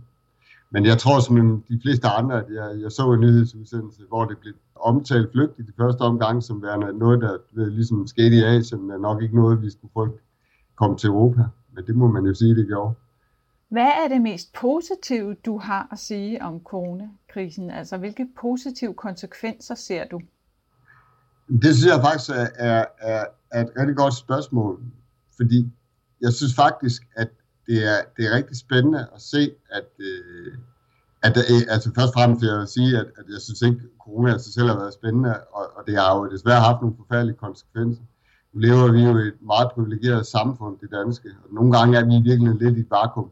Men 0.70 0.86
jeg 0.86 0.98
tror 0.98 1.20
som 1.20 1.62
de 1.68 1.80
fleste 1.82 2.08
andre, 2.08 2.44
at 2.44 2.50
jeg, 2.54 2.82
jeg 2.82 2.92
så 2.92 3.12
en 3.12 3.20
nyhedsudsendelse, 3.20 4.02
hvor 4.08 4.24
det 4.24 4.38
blev 4.38 4.54
omtalt 4.76 5.32
flygt 5.32 5.58
i 5.58 5.62
de 5.62 5.72
første 5.76 6.00
omgang, 6.00 6.42
som 6.42 6.62
værende 6.62 6.98
noget, 6.98 7.20
der 7.20 7.66
ligesom 7.66 8.06
skete 8.06 8.36
i 8.36 8.44
Asien, 8.44 8.86
men 8.86 9.00
nok 9.00 9.22
ikke 9.22 9.36
noget, 9.36 9.62
vi 9.62 9.70
skulle 9.70 9.92
frygte 9.92 10.18
komme 10.76 10.96
til 10.96 11.08
Europa. 11.08 11.42
Men 11.74 11.86
det 11.86 11.96
må 11.96 12.06
man 12.06 12.24
jo 12.26 12.34
sige, 12.34 12.56
det 12.56 12.66
gjorde. 12.66 12.94
Hvad 13.68 13.90
er 14.04 14.08
det 14.08 14.20
mest 14.22 14.52
positive, 14.52 15.34
du 15.34 15.58
har 15.58 15.88
at 15.92 15.98
sige 15.98 16.42
om 16.42 16.60
coronakrisen? 16.64 17.70
Altså, 17.70 17.96
hvilke 17.96 18.26
positive 18.40 18.94
konsekvenser 18.94 19.74
ser 19.74 20.04
du? 20.04 20.20
Det 21.48 21.76
synes 21.76 21.86
jeg 21.86 22.02
faktisk 22.02 22.30
er, 22.30 22.46
er, 22.54 22.84
er, 22.98 23.24
er 23.52 23.60
et 23.64 23.70
rigtig 23.78 23.96
godt 23.96 24.14
spørgsmål, 24.14 24.82
fordi 25.36 25.72
jeg 26.20 26.32
synes 26.32 26.54
faktisk, 26.54 27.02
at 27.16 27.28
det 27.66 27.78
er, 27.92 27.98
det 28.16 28.26
er 28.26 28.36
rigtig 28.36 28.56
spændende 28.56 29.06
at 29.14 29.22
se, 29.22 29.50
at, 29.70 29.88
øh, 29.98 30.52
at 31.22 31.34
der, 31.34 31.42
altså 31.68 31.90
først 31.94 32.08
og 32.08 32.14
fremmest 32.14 32.42
vil 32.42 32.48
jeg 32.48 32.68
sige, 32.68 32.98
at, 32.98 33.06
at 33.18 33.24
jeg 33.34 33.40
synes 33.40 33.62
ikke, 33.62 33.80
corona 34.04 34.38
sig 34.38 34.52
selv 34.54 34.68
har 34.68 34.76
været 34.76 34.94
spændende, 34.94 35.30
og, 35.52 35.64
og 35.76 35.82
det 35.86 35.94
har 35.96 36.16
jo 36.16 36.30
desværre 36.32 36.60
haft 36.60 36.80
nogle 36.80 36.96
forfærdelige 36.96 37.36
konsekvenser. 37.36 38.02
Nu 38.52 38.60
lever 38.60 38.92
vi 38.92 39.00
jo 39.02 39.18
i 39.18 39.28
et 39.28 39.42
meget 39.52 39.68
privilegeret 39.74 40.26
samfund, 40.26 40.78
det 40.78 40.90
danske, 40.90 41.28
og 41.44 41.54
nogle 41.54 41.72
gange 41.76 41.98
er 41.98 42.04
vi 42.04 42.28
virkelig 42.30 42.54
lidt 42.62 42.76
i 42.78 42.80
et 42.80 42.90
vakuum. 42.90 43.30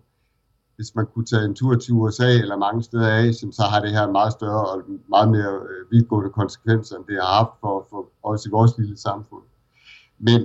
Hvis 0.77 0.95
man 0.95 1.07
kunne 1.07 1.25
tage 1.25 1.45
en 1.45 1.55
tur 1.55 1.75
til 1.75 1.95
USA 1.95 2.31
eller 2.43 2.57
mange 2.57 2.83
steder 2.83 3.09
i 3.09 3.29
Asien, 3.29 3.53
så 3.53 3.63
har 3.63 3.81
det 3.81 3.91
her 3.91 4.11
meget 4.19 4.33
større 4.33 4.65
og 4.71 4.83
meget 5.09 5.29
mere 5.37 5.53
øh, 5.71 5.91
vidtgående 5.91 6.31
konsekvenser, 6.31 6.97
end 6.97 7.05
det 7.09 7.17
har 7.23 7.35
haft 7.39 7.55
for, 7.61 7.87
for 7.91 8.01
os 8.23 8.47
i 8.47 8.51
vores 8.51 8.79
lille 8.79 8.97
samfund. 8.97 9.43
Men 10.19 10.41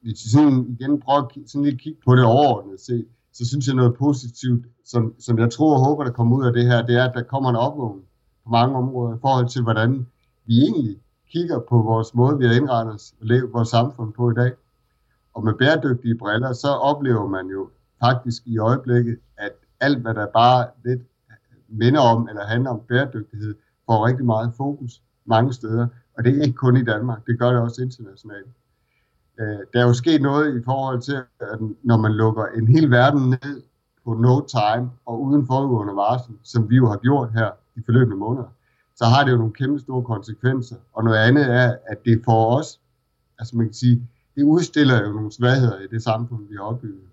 hvis 0.00 0.24
vi 0.24 0.30
sådan 0.30 0.66
igen 0.68 1.00
prøver 1.00 1.22
at 1.22 1.50
sådan 1.50 1.64
lidt 1.64 1.80
kigge 1.80 2.00
på 2.04 2.16
det 2.16 2.24
overordnet 2.24 2.80
se, 2.80 3.04
så 3.32 3.48
synes 3.48 3.66
jeg 3.66 3.74
noget 3.74 3.94
positivt, 3.94 4.66
som, 4.84 5.14
som 5.18 5.38
jeg 5.38 5.50
tror 5.52 5.74
og 5.74 5.84
håber, 5.84 6.04
der 6.04 6.12
kommer 6.12 6.36
ud 6.36 6.46
af 6.46 6.52
det 6.52 6.66
her, 6.66 6.86
det 6.86 6.96
er, 6.96 7.04
at 7.04 7.14
der 7.14 7.22
kommer 7.22 7.50
en 7.50 7.56
opvågning 7.56 8.06
på 8.44 8.50
mange 8.50 8.76
områder 8.76 9.16
i 9.16 9.18
forhold 9.20 9.48
til, 9.48 9.62
hvordan 9.62 10.06
vi 10.46 10.58
egentlig 10.62 10.96
kigger 11.32 11.58
på 11.58 11.82
vores 11.82 12.14
måde, 12.14 12.38
vi 12.38 12.46
har 12.46 12.54
indrettet 12.54 12.94
os 12.94 13.14
og 13.20 13.26
levet 13.26 13.52
vores 13.52 13.68
samfund 13.68 14.12
på 14.12 14.30
i 14.30 14.34
dag. 14.34 14.52
Og 15.34 15.44
med 15.44 15.54
bæredygtige 15.54 16.18
briller, 16.18 16.52
så 16.52 16.68
oplever 16.68 17.28
man 17.28 17.46
jo 17.46 17.68
faktisk 18.04 18.42
i 18.46 18.58
øjeblikket, 18.58 19.18
at 19.36 19.52
alt, 19.80 19.98
hvad 19.98 20.14
der 20.14 20.26
bare 20.34 20.66
lidt 20.84 21.02
minder 21.68 22.00
om 22.00 22.28
eller 22.28 22.44
handler 22.44 22.70
om 22.70 22.80
bæredygtighed, 22.88 23.54
får 23.86 24.06
rigtig 24.06 24.26
meget 24.26 24.52
fokus 24.56 25.02
mange 25.24 25.52
steder. 25.52 25.86
Og 26.18 26.24
det 26.24 26.38
er 26.38 26.42
ikke 26.42 26.56
kun 26.56 26.76
i 26.76 26.84
Danmark, 26.84 27.26
det 27.26 27.38
gør 27.38 27.50
det 27.50 27.60
også 27.60 27.82
internationalt. 27.82 28.50
Øh, 29.40 29.58
der 29.72 29.80
er 29.80 29.86
jo 29.86 29.94
sket 29.94 30.22
noget 30.22 30.60
i 30.60 30.64
forhold 30.64 31.00
til, 31.02 31.18
at 31.40 31.58
når 31.82 31.96
man 31.96 32.12
lukker 32.12 32.44
en 32.46 32.68
hel 32.68 32.90
verden 32.90 33.30
ned 33.30 33.62
på 34.04 34.14
no 34.14 34.40
time 34.40 34.90
og 35.06 35.22
uden 35.22 35.46
forudgående 35.46 35.96
varsel, 35.96 36.34
som 36.42 36.70
vi 36.70 36.76
jo 36.76 36.86
har 36.88 36.96
gjort 36.96 37.32
her 37.32 37.50
de 37.76 37.82
forløbende 37.84 38.16
måneder, 38.16 38.48
så 38.96 39.04
har 39.04 39.24
det 39.24 39.32
jo 39.32 39.36
nogle 39.36 39.52
kæmpe 39.52 39.78
store 39.78 40.02
konsekvenser. 40.02 40.76
Og 40.92 41.04
noget 41.04 41.18
andet 41.18 41.54
er, 41.54 41.76
at 41.86 42.04
det 42.04 42.22
for 42.24 42.56
os, 42.56 42.80
altså 43.38 43.56
man 43.56 43.66
kan 43.66 43.74
sige, 43.74 44.08
det 44.36 44.42
udstiller 44.42 45.02
jo 45.06 45.12
nogle 45.12 45.32
svagheder 45.32 45.78
i 45.78 45.86
det 45.86 46.02
samfund, 46.02 46.48
vi 46.48 46.54
har 46.54 46.62
opbygget. 46.62 47.08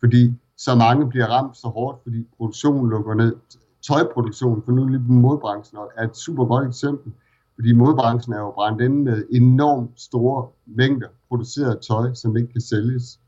Fordi 0.00 0.34
så 0.56 0.74
mange 0.74 1.08
bliver 1.08 1.26
ramt 1.26 1.56
så 1.56 1.68
hårdt, 1.68 2.02
fordi 2.02 2.26
produktionen 2.36 2.90
lukker 2.90 3.14
ned. 3.14 3.36
Tøjproduktionen, 3.82 4.62
for 4.62 4.72
nu 4.72 4.86
lige 4.86 5.00
modbranchen, 5.00 5.78
er 5.96 6.04
et 6.04 6.16
super 6.16 6.44
godt 6.44 6.68
eksempel. 6.68 7.12
Fordi 7.54 7.72
modbranchen 7.72 8.34
er 8.34 8.38
jo 8.38 8.50
brændt 8.50 8.80
inde 8.80 9.04
med 9.04 9.24
enormt 9.30 9.90
store 9.96 10.48
mængder 10.66 11.08
produceret 11.28 11.80
tøj, 11.88 12.14
som 12.14 12.36
ikke 12.36 12.52
kan 12.52 12.60
sælges. 12.60 13.20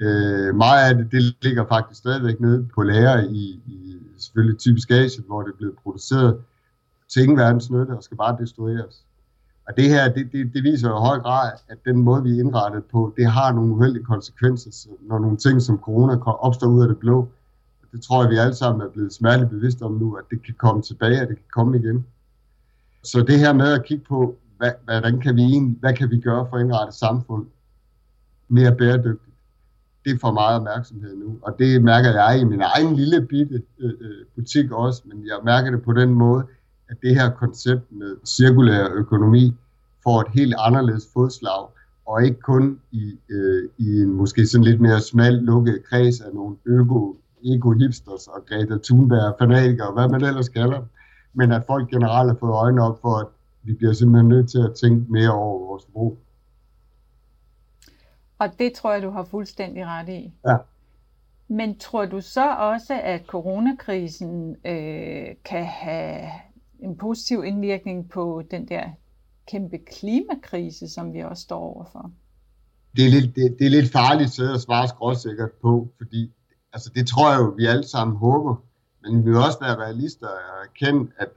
Øh, 0.00 0.54
meget 0.54 0.88
af 0.88 0.94
det, 0.96 1.12
det 1.12 1.36
ligger 1.42 1.64
faktisk 1.68 1.98
stadigvæk 1.98 2.40
nede 2.40 2.68
på 2.74 2.82
lager 2.82 3.18
i, 3.20 3.60
i 3.66 3.96
selvfølgelig 4.16 4.58
typisk 4.58 4.90
Asien, 4.90 5.24
hvor 5.26 5.42
det 5.42 5.52
er 5.52 5.56
blevet 5.56 5.76
produceret 5.82 6.40
til 7.08 7.22
ingen 7.22 7.38
verdens 7.38 7.70
nytte 7.70 7.90
og 7.90 8.02
skal 8.02 8.16
bare 8.16 8.36
destrueres. 8.40 9.04
Og 9.68 9.76
det 9.76 9.88
her, 9.88 10.12
det, 10.12 10.32
det, 10.32 10.54
det 10.54 10.62
viser 10.62 10.88
jo 10.88 10.96
i 10.96 11.00
høj 11.00 11.18
grad, 11.18 11.52
at 11.68 11.78
den 11.84 11.96
måde, 11.96 12.22
vi 12.22 12.30
er 12.30 12.40
indrettet 12.40 12.84
på, 12.84 13.14
det 13.16 13.26
har 13.26 13.52
nogle 13.52 13.74
uheldige 13.74 14.04
konsekvenser, 14.04 14.90
når 15.08 15.18
nogle 15.18 15.36
ting 15.36 15.62
som 15.62 15.78
corona 15.78 16.16
opstår 16.24 16.66
ud 16.66 16.82
af 16.82 16.88
det 16.88 16.98
blå. 16.98 17.28
Det 17.92 18.02
tror 18.02 18.22
jeg, 18.22 18.30
vi 18.30 18.36
alle 18.36 18.54
sammen 18.54 18.86
er 18.86 18.90
blevet 18.90 19.12
smerteligt 19.12 19.50
bevidste 19.50 19.82
om 19.82 19.92
nu, 19.92 20.14
at 20.14 20.24
det 20.30 20.42
kan 20.42 20.54
komme 20.54 20.82
tilbage, 20.82 21.20
at 21.20 21.28
det 21.28 21.36
kan 21.36 21.50
komme 21.54 21.78
igen. 21.78 22.06
Så 23.06 23.24
det 23.28 23.38
her 23.38 23.52
med 23.52 23.72
at 23.72 23.84
kigge 23.84 24.04
på, 24.08 24.36
hvad, 24.58 24.70
hvordan 24.84 25.20
kan 25.20 25.36
vi 25.36 25.42
egentlig, 25.42 25.76
hvad 25.80 25.94
kan 25.94 26.10
vi 26.10 26.20
gøre 26.20 26.46
for 26.50 26.56
at 26.56 26.62
indrette 26.62 26.98
samfund 26.98 27.46
mere 28.48 28.74
bæredygtigt, 28.76 29.36
det 30.04 30.20
får 30.20 30.32
meget 30.32 30.56
opmærksomhed 30.56 31.16
nu. 31.16 31.38
Og 31.42 31.56
det 31.58 31.82
mærker 31.82 32.10
jeg 32.10 32.40
i 32.40 32.44
min 32.44 32.62
egen 32.62 32.96
lille 32.96 33.26
bitte 33.26 33.62
øh, 33.78 33.92
øh, 34.00 34.24
butik 34.34 34.72
også, 34.72 35.02
men 35.04 35.26
jeg 35.26 35.36
mærker 35.44 35.70
det 35.70 35.82
på 35.82 35.92
den 35.92 36.10
måde, 36.10 36.44
at 36.88 36.96
det 37.02 37.14
her 37.14 37.30
koncept 37.30 37.92
med 37.92 38.16
cirkulær 38.26 38.88
økonomi 38.94 39.54
får 40.02 40.20
et 40.20 40.26
helt 40.34 40.54
anderledes 40.58 41.08
fodslag, 41.12 41.68
og 42.06 42.24
ikke 42.24 42.40
kun 42.40 42.80
i, 42.92 43.18
øh, 43.30 43.68
i 43.78 44.00
en 44.02 44.12
måske 44.12 44.46
sådan 44.46 44.64
lidt 44.64 44.80
mere 44.80 45.00
smal 45.00 45.34
lukket 45.34 45.82
kreds 45.90 46.20
af 46.20 46.34
nogle 46.34 46.56
øko, 46.66 47.16
ego-hipsters 47.44 48.26
og 48.26 48.46
Greta 48.48 48.76
Thunberg-fanatikere, 48.84 49.92
hvad 49.92 50.08
man 50.08 50.24
ellers 50.24 50.48
kalder 50.48 50.76
dem, 50.76 50.88
men 51.36 51.52
at 51.52 51.62
folk 51.66 51.90
generelt 51.90 52.30
har 52.30 52.36
fået 52.40 52.52
øjnene 52.52 52.82
op 52.82 53.00
for, 53.00 53.14
at 53.16 53.26
vi 53.62 53.72
bliver 53.74 53.92
simpelthen 53.92 54.28
nødt 54.28 54.50
til 54.50 54.58
at 54.58 54.74
tænke 54.74 55.12
mere 55.12 55.30
over 55.30 55.58
vores 55.58 55.84
brug. 55.92 56.18
Og 58.38 58.48
det 58.58 58.72
tror 58.72 58.92
jeg, 58.92 59.02
du 59.02 59.10
har 59.10 59.24
fuldstændig 59.24 59.86
ret 59.86 60.08
i. 60.08 60.32
Ja. 60.46 60.56
Men 61.48 61.78
tror 61.78 62.06
du 62.06 62.20
så 62.20 62.56
også, 62.56 63.00
at 63.02 63.22
coronakrisen 63.26 64.56
øh, 64.64 65.26
kan 65.44 65.64
have 65.64 66.30
en 66.78 66.96
positiv 66.96 67.44
indvirkning 67.44 68.10
på 68.10 68.42
den 68.50 68.68
der 68.68 68.84
kæmpe 69.46 69.78
klimakrise, 69.78 70.88
som 70.88 71.12
vi 71.12 71.20
også 71.20 71.42
står 71.42 71.58
overfor? 71.58 72.10
Det 72.96 73.06
er 73.06 73.10
lidt, 73.10 73.36
det, 73.36 73.56
det 73.58 73.66
er 73.66 73.70
lidt 73.70 73.92
farligt 73.92 74.40
at 74.40 74.60
svare 74.60 74.88
skråsikkert 74.88 75.50
på, 75.62 75.88
fordi 75.96 76.32
altså, 76.72 76.90
det 76.94 77.06
tror 77.06 77.30
jeg 77.30 77.40
jo, 77.40 77.54
vi 77.58 77.66
alle 77.66 77.88
sammen 77.88 78.16
håber. 78.16 78.56
Men 79.06 79.24
vi 79.24 79.30
vil 79.30 79.38
også 79.38 79.58
være 79.60 79.76
realister 79.76 80.26
og 80.26 80.64
erkende, 80.64 81.10
at 81.18 81.28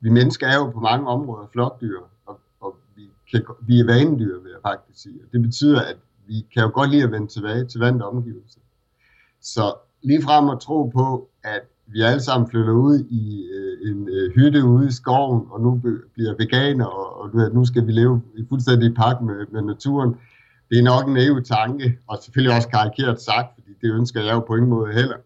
vi 0.00 0.10
mennesker 0.10 0.46
er 0.46 0.56
jo 0.56 0.70
på 0.70 0.80
mange 0.80 1.08
områder 1.08 1.46
flokdyr, 1.52 2.00
og, 2.26 2.40
og 2.60 2.76
vi, 2.96 3.02
kan, 3.30 3.44
vi 3.60 3.80
er 3.80 3.84
vanedyr, 3.84 4.40
vil 4.40 4.50
jeg 4.50 4.60
faktisk 4.62 5.02
sige. 5.02 5.20
Og 5.24 5.32
det 5.32 5.42
betyder, 5.42 5.80
at 5.80 5.96
vi 6.26 6.46
kan 6.54 6.62
jo 6.62 6.70
godt 6.74 6.90
lide 6.90 7.02
at 7.02 7.12
vende 7.12 7.26
tilbage 7.26 7.64
til 7.64 7.80
vante 7.80 8.02
omgivelser. 8.02 8.60
Så 9.40 9.74
lige 10.02 10.22
frem 10.22 10.48
at 10.48 10.60
tro 10.60 10.84
på, 10.84 11.28
at 11.42 11.62
vi 11.86 12.00
alle 12.00 12.20
sammen 12.20 12.50
flytter 12.50 12.72
ud 12.72 13.04
i 13.10 13.46
øh, 13.52 13.90
en 13.90 14.08
øh, 14.08 14.34
hytte 14.34 14.64
ude 14.64 14.88
i 14.88 14.90
skoven, 14.90 15.46
og 15.50 15.60
nu 15.60 15.82
bliver 16.14 16.34
veganer, 16.38 16.84
og, 16.84 17.20
og 17.20 17.30
nu 17.54 17.64
skal 17.64 17.86
vi 17.86 17.92
leve 17.92 18.22
i 18.36 18.44
fuldstændig 18.48 18.94
pagt 18.94 19.22
med, 19.22 19.46
med 19.52 19.62
naturen. 19.62 20.16
Det 20.70 20.78
er 20.78 20.82
nok 20.82 21.06
en 21.06 21.14
naiv 21.14 21.42
tanke, 21.42 21.98
og 22.06 22.18
selvfølgelig 22.22 22.56
også 22.56 22.68
karikeret 22.68 23.20
sagt, 23.20 23.54
fordi 23.54 23.70
det 23.82 23.94
ønsker 23.94 24.20
jeg 24.20 24.32
jo 24.34 24.40
på 24.40 24.54
ingen 24.54 24.70
måde 24.70 24.92
heller. 24.92 25.16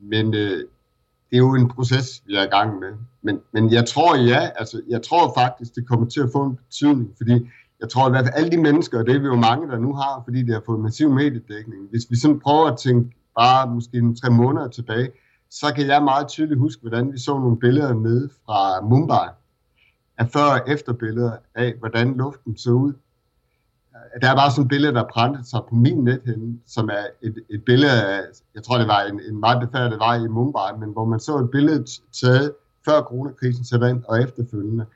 Men 0.00 0.34
øh, 0.34 0.64
det 1.32 1.38
er 1.38 1.42
jo 1.42 1.54
en 1.54 1.68
proces, 1.68 2.22
vi 2.26 2.34
er 2.34 2.42
i 2.42 2.46
gang 2.46 2.78
med. 2.80 2.92
Men, 3.22 3.40
men 3.52 3.72
jeg 3.72 3.86
tror 3.86 4.16
ja, 4.16 4.50
altså 4.56 4.80
jeg 4.88 5.02
tror 5.02 5.32
faktisk, 5.36 5.74
det 5.74 5.88
kommer 5.88 6.06
til 6.06 6.20
at 6.20 6.28
få 6.32 6.44
en 6.44 6.56
betydning, 6.56 7.10
fordi 7.16 7.48
jeg 7.80 7.88
tror 7.88 8.08
i 8.08 8.10
hvert 8.10 8.24
fald 8.24 8.34
alle 8.36 8.50
de 8.50 8.62
mennesker, 8.62 8.98
og 8.98 9.06
det 9.06 9.14
er 9.14 9.18
vi 9.18 9.26
jo 9.26 9.34
mange, 9.34 9.68
der 9.68 9.78
nu 9.78 9.94
har, 9.94 10.22
fordi 10.24 10.42
det 10.42 10.54
har 10.54 10.62
fået 10.66 10.80
massiv 10.80 11.10
mediedækning. 11.10 11.88
Hvis 11.90 12.02
vi 12.10 12.16
sådan 12.16 12.40
prøver 12.40 12.66
at 12.66 12.78
tænke 12.78 13.16
bare 13.38 13.74
måske 13.74 13.96
en 13.96 14.16
tre 14.16 14.30
måneder 14.30 14.68
tilbage, 14.68 15.10
så 15.50 15.66
kan 15.76 15.86
jeg 15.86 16.04
meget 16.04 16.28
tydeligt 16.28 16.60
huske, 16.60 16.80
hvordan 16.80 17.12
vi 17.12 17.18
så 17.18 17.38
nogle 17.38 17.58
billeder 17.58 17.94
med 17.94 18.28
fra 18.46 18.80
Mumbai, 18.80 19.28
af 20.18 20.28
før- 20.30 20.60
og 20.60 20.60
efterbilleder 20.72 21.36
af, 21.54 21.74
hvordan 21.78 22.16
luften 22.16 22.56
så 22.56 22.70
ud. 22.70 22.92
Der 24.20 24.30
er 24.30 24.36
bare 24.36 24.50
sådan 24.50 24.62
et 24.62 24.68
billede, 24.68 24.94
der 24.94 25.04
brændte 25.12 25.44
sig 25.50 25.60
på 25.68 25.74
min 25.74 26.04
nethænde, 26.04 26.58
som 26.66 26.88
er 26.88 27.04
et, 27.22 27.34
et 27.50 27.64
billede 27.64 28.02
af, 28.06 28.20
jeg 28.54 28.62
tror 28.62 28.78
det 28.78 28.88
var 28.88 29.00
en, 29.00 29.20
en 29.28 29.40
meget 29.40 29.68
befærdet 29.68 29.98
vej 29.98 30.16
i 30.16 30.28
Mumbai, 30.28 30.72
men 30.80 30.90
hvor 30.92 31.04
man 31.04 31.20
så 31.20 31.38
et 31.38 31.50
billede 31.50 31.86
taget 32.20 32.52
før 32.84 33.02
coronakrisen 33.02 33.64
sætter 33.64 33.88
ind 33.88 34.02
og 34.08 34.22
efterfølgende. 34.22 34.86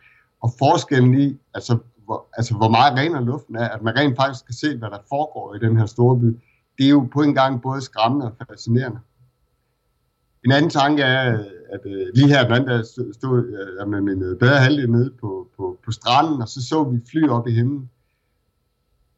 Og 0.42 0.51
forskellen 0.59 1.21
i, 1.21 1.37
altså 1.55 1.79
hvor, 2.05 2.27
altså 2.33 2.55
hvor 2.55 2.69
meget 2.69 2.99
renere 2.99 3.25
luften 3.25 3.57
er, 3.57 3.69
at 3.69 3.83
man 3.83 3.97
rent 3.97 4.16
faktisk 4.16 4.45
kan 4.47 4.55
se, 4.55 4.77
hvad 4.77 4.90
der 4.90 4.99
foregår 5.09 5.55
i 5.55 5.59
den 5.59 5.77
her 5.77 5.87
store 5.87 6.19
by, 6.21 6.38
det 6.79 6.87
er 6.87 6.90
jo 6.90 7.09
på 7.12 7.23
en 7.23 7.35
gang 7.35 7.62
både 7.62 7.81
skræmmende 7.81 8.27
og 8.27 8.47
fascinerende. 8.49 8.99
En 10.45 10.53
anden 10.53 10.71
tanke 10.71 11.03
er, 11.03 11.38
at 11.73 11.81
øh, 11.87 12.07
lige 12.14 12.29
her 12.29 12.49
den 12.49 12.85
stod, 13.14 13.38
jeg 13.79 13.87
øh, 13.87 13.90
med 13.90 14.01
min 14.01 14.23
øh, 14.23 14.38
bedre 14.38 14.57
halvdel 14.57 14.90
nede 14.90 15.12
på, 15.21 15.49
på, 15.57 15.79
på 15.85 15.90
stranden, 15.90 16.42
og 16.42 16.49
så 16.49 16.69
så 16.69 16.85
vi 16.85 17.01
fly 17.11 17.29
op 17.29 17.49
i 17.49 17.53
himlen. 17.53 17.90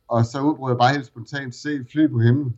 Og 0.09 0.27
så 0.27 0.41
udbrød 0.41 0.71
jeg 0.71 0.79
bare 0.79 0.93
helt 0.93 1.07
spontant 1.07 1.55
se 1.55 1.85
fly 1.93 2.11
på 2.11 2.19
himlen. 2.19 2.57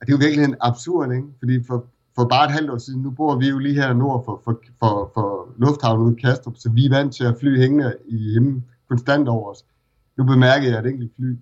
Og 0.00 0.06
det 0.06 0.12
er 0.12 0.16
jo 0.16 0.24
virkelig 0.26 0.44
en 0.44 0.56
absurd, 0.60 1.12
ikke? 1.12 1.28
Fordi 1.38 1.64
for, 1.66 1.86
for 2.14 2.24
bare 2.24 2.44
et 2.44 2.50
halvt 2.50 2.70
år 2.70 2.78
siden, 2.78 3.02
nu 3.02 3.10
bor 3.10 3.36
vi 3.36 3.48
jo 3.48 3.58
lige 3.58 3.74
her 3.74 3.92
nord 3.92 4.24
for, 4.24 4.40
for, 4.44 4.60
for, 4.78 5.10
for 5.14 5.48
lufthavnen 5.56 6.06
ude 6.06 6.16
i 6.18 6.20
Kastrup, 6.20 6.56
så 6.56 6.70
vi 6.70 6.86
er 6.86 6.90
vant 6.90 7.14
til 7.14 7.24
at 7.24 7.36
fly 7.40 7.58
hængende 7.58 7.96
i 8.08 8.32
himlen 8.32 8.64
konstant 8.88 9.28
over 9.28 9.50
os. 9.50 9.64
Nu 10.16 10.24
bemærker 10.24 10.68
jeg 10.68 10.78
et 10.78 10.86
enkelt 10.86 11.12
fly. 11.16 11.38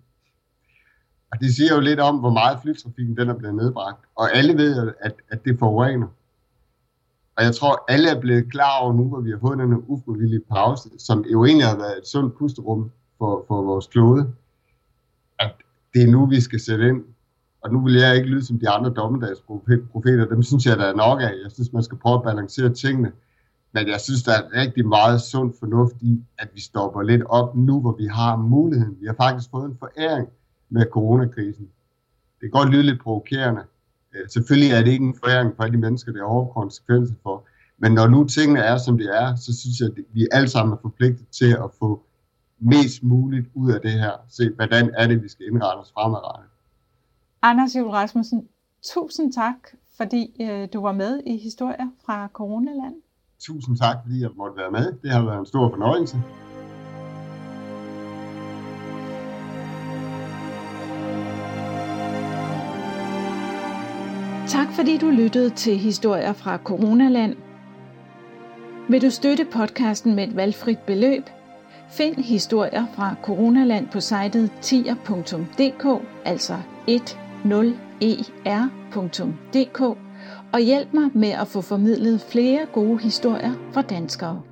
Og 1.32 1.40
det 1.40 1.54
siger 1.54 1.74
jo 1.74 1.80
lidt 1.80 2.00
om, 2.00 2.16
hvor 2.16 2.30
meget 2.30 2.58
flytrafikken 2.62 3.16
den 3.16 3.28
er 3.28 3.34
blevet 3.34 3.54
nedbragt. 3.54 4.04
Og 4.14 4.36
alle 4.36 4.56
ved, 4.56 4.92
at, 5.00 5.14
at 5.28 5.44
det 5.44 5.58
forurener. 5.58 6.06
Og 7.36 7.44
jeg 7.44 7.54
tror, 7.54 7.84
alle 7.88 8.10
er 8.10 8.20
blevet 8.20 8.50
klar 8.50 8.78
over 8.82 8.92
nu, 8.92 9.08
hvor 9.08 9.20
vi 9.20 9.30
har 9.30 9.38
fået 9.38 9.58
den 9.58 9.84
ufrivillige 9.86 10.40
pause, 10.50 10.90
som 10.98 11.24
jo 11.32 11.44
egentlig 11.44 11.66
har 11.66 11.76
været 11.76 11.98
et 11.98 12.06
sundt 12.06 12.38
pusterum 12.38 12.90
for, 13.18 13.44
for 13.48 13.62
vores 13.62 13.86
klode, 13.86 14.32
det 15.94 16.02
er 16.02 16.06
nu, 16.06 16.26
vi 16.26 16.40
skal 16.40 16.60
sætte 16.60 16.88
ind. 16.88 17.02
Og 17.62 17.72
nu 17.72 17.84
vil 17.84 17.94
jeg 17.94 18.16
ikke 18.16 18.28
lyde 18.28 18.44
som 18.44 18.58
de 18.58 18.68
andre 18.68 18.90
dommedagsprofeter, 18.90 20.26
dem 20.26 20.42
synes 20.42 20.66
jeg, 20.66 20.78
der 20.78 20.84
er 20.84 20.94
nok 20.94 21.20
af. 21.20 21.32
Jeg 21.44 21.50
synes, 21.50 21.72
man 21.72 21.82
skal 21.82 21.98
prøve 21.98 22.14
at 22.14 22.22
balancere 22.22 22.74
tingene. 22.74 23.12
Men 23.74 23.88
jeg 23.88 24.00
synes, 24.00 24.22
der 24.22 24.32
er 24.32 24.60
rigtig 24.60 24.88
meget 24.88 25.20
sund 25.20 25.54
fornuft 25.58 25.94
i, 26.00 26.24
at 26.38 26.48
vi 26.54 26.60
stopper 26.60 27.02
lidt 27.02 27.22
op 27.26 27.56
nu, 27.56 27.80
hvor 27.80 27.96
vi 27.98 28.06
har 28.06 28.36
muligheden. 28.36 28.96
Vi 29.00 29.06
har 29.06 29.14
faktisk 29.14 29.50
fået 29.50 29.64
en 29.64 29.76
foræring 29.78 30.28
med 30.70 30.86
coronakrisen. 30.90 31.64
Det 32.40 32.40
kan 32.40 32.50
godt 32.50 32.70
lyde 32.70 32.82
lidt 32.82 33.02
provokerende. 33.02 33.62
Øh, 34.14 34.28
selvfølgelig 34.28 34.70
er 34.70 34.82
det 34.84 34.90
ikke 34.92 35.04
en 35.04 35.18
foræring 35.24 35.52
for 35.56 35.62
alle 35.62 35.76
de 35.76 35.80
mennesker, 35.80 36.12
det 36.12 36.20
har 36.20 36.28
hårde 36.28 36.52
konsekvenser 36.54 37.14
for. 37.22 37.46
Men 37.78 37.92
når 37.92 38.06
nu 38.06 38.24
tingene 38.24 38.60
er, 38.60 38.78
som 38.78 38.98
de 38.98 39.08
er, 39.08 39.34
så 39.34 39.60
synes 39.60 39.80
jeg, 39.80 39.88
at 39.88 40.04
vi 40.12 40.26
alle 40.32 40.48
sammen 40.48 40.72
er 40.72 40.78
forpligtet 40.82 41.26
til 41.28 41.50
at 41.52 41.70
få 41.78 42.02
mest 42.62 43.02
muligt 43.02 43.46
ud 43.54 43.72
af 43.72 43.80
det 43.80 43.90
her. 43.92 44.12
Se, 44.28 44.50
hvordan 44.50 44.90
er 44.94 45.06
det, 45.06 45.22
vi 45.22 45.28
skal 45.28 45.46
indrette 45.46 45.80
os 45.80 45.92
fremadrettet. 45.92 46.48
Anders 47.42 47.76
Jule 47.76 47.92
Rasmussen, 47.92 48.48
tusind 48.82 49.32
tak, 49.32 49.56
fordi 49.96 50.36
øh, 50.40 50.68
du 50.72 50.82
var 50.82 50.92
med 50.92 51.20
i 51.26 51.36
Historier 51.36 51.88
fra 52.06 52.28
Coronaland. 52.32 52.94
Tusind 53.40 53.76
tak, 53.76 53.96
fordi 54.02 54.20
jeg 54.20 54.30
måtte 54.36 54.56
være 54.56 54.70
med. 54.70 54.92
Det 55.02 55.10
har 55.10 55.24
været 55.24 55.38
en 55.38 55.46
stor 55.46 55.70
fornøjelse. 55.70 56.16
Tak 64.48 64.72
fordi 64.72 64.98
du 64.98 65.10
lyttede 65.10 65.50
til 65.50 65.78
Historier 65.78 66.32
fra 66.32 66.56
Coronaland. 66.56 67.36
Vil 68.88 69.02
du 69.02 69.10
støtte 69.10 69.44
podcasten 69.52 70.14
med 70.14 70.28
et 70.28 70.36
valgfrit 70.36 70.78
beløb? 70.78 71.22
Find 71.92 72.16
historier 72.16 72.86
fra 72.94 73.14
Coronaland 73.22 73.88
på 73.88 74.00
sitet 74.00 74.50
tier.dk, 74.60 76.02
altså 76.24 76.56
10er.dk, 78.02 79.80
og 80.52 80.60
hjælp 80.60 80.92
mig 80.92 81.10
med 81.14 81.28
at 81.28 81.48
få 81.48 81.60
formidlet 81.60 82.20
flere 82.20 82.66
gode 82.72 82.98
historier 82.98 83.52
fra 83.72 83.82
danskere. 83.82 84.42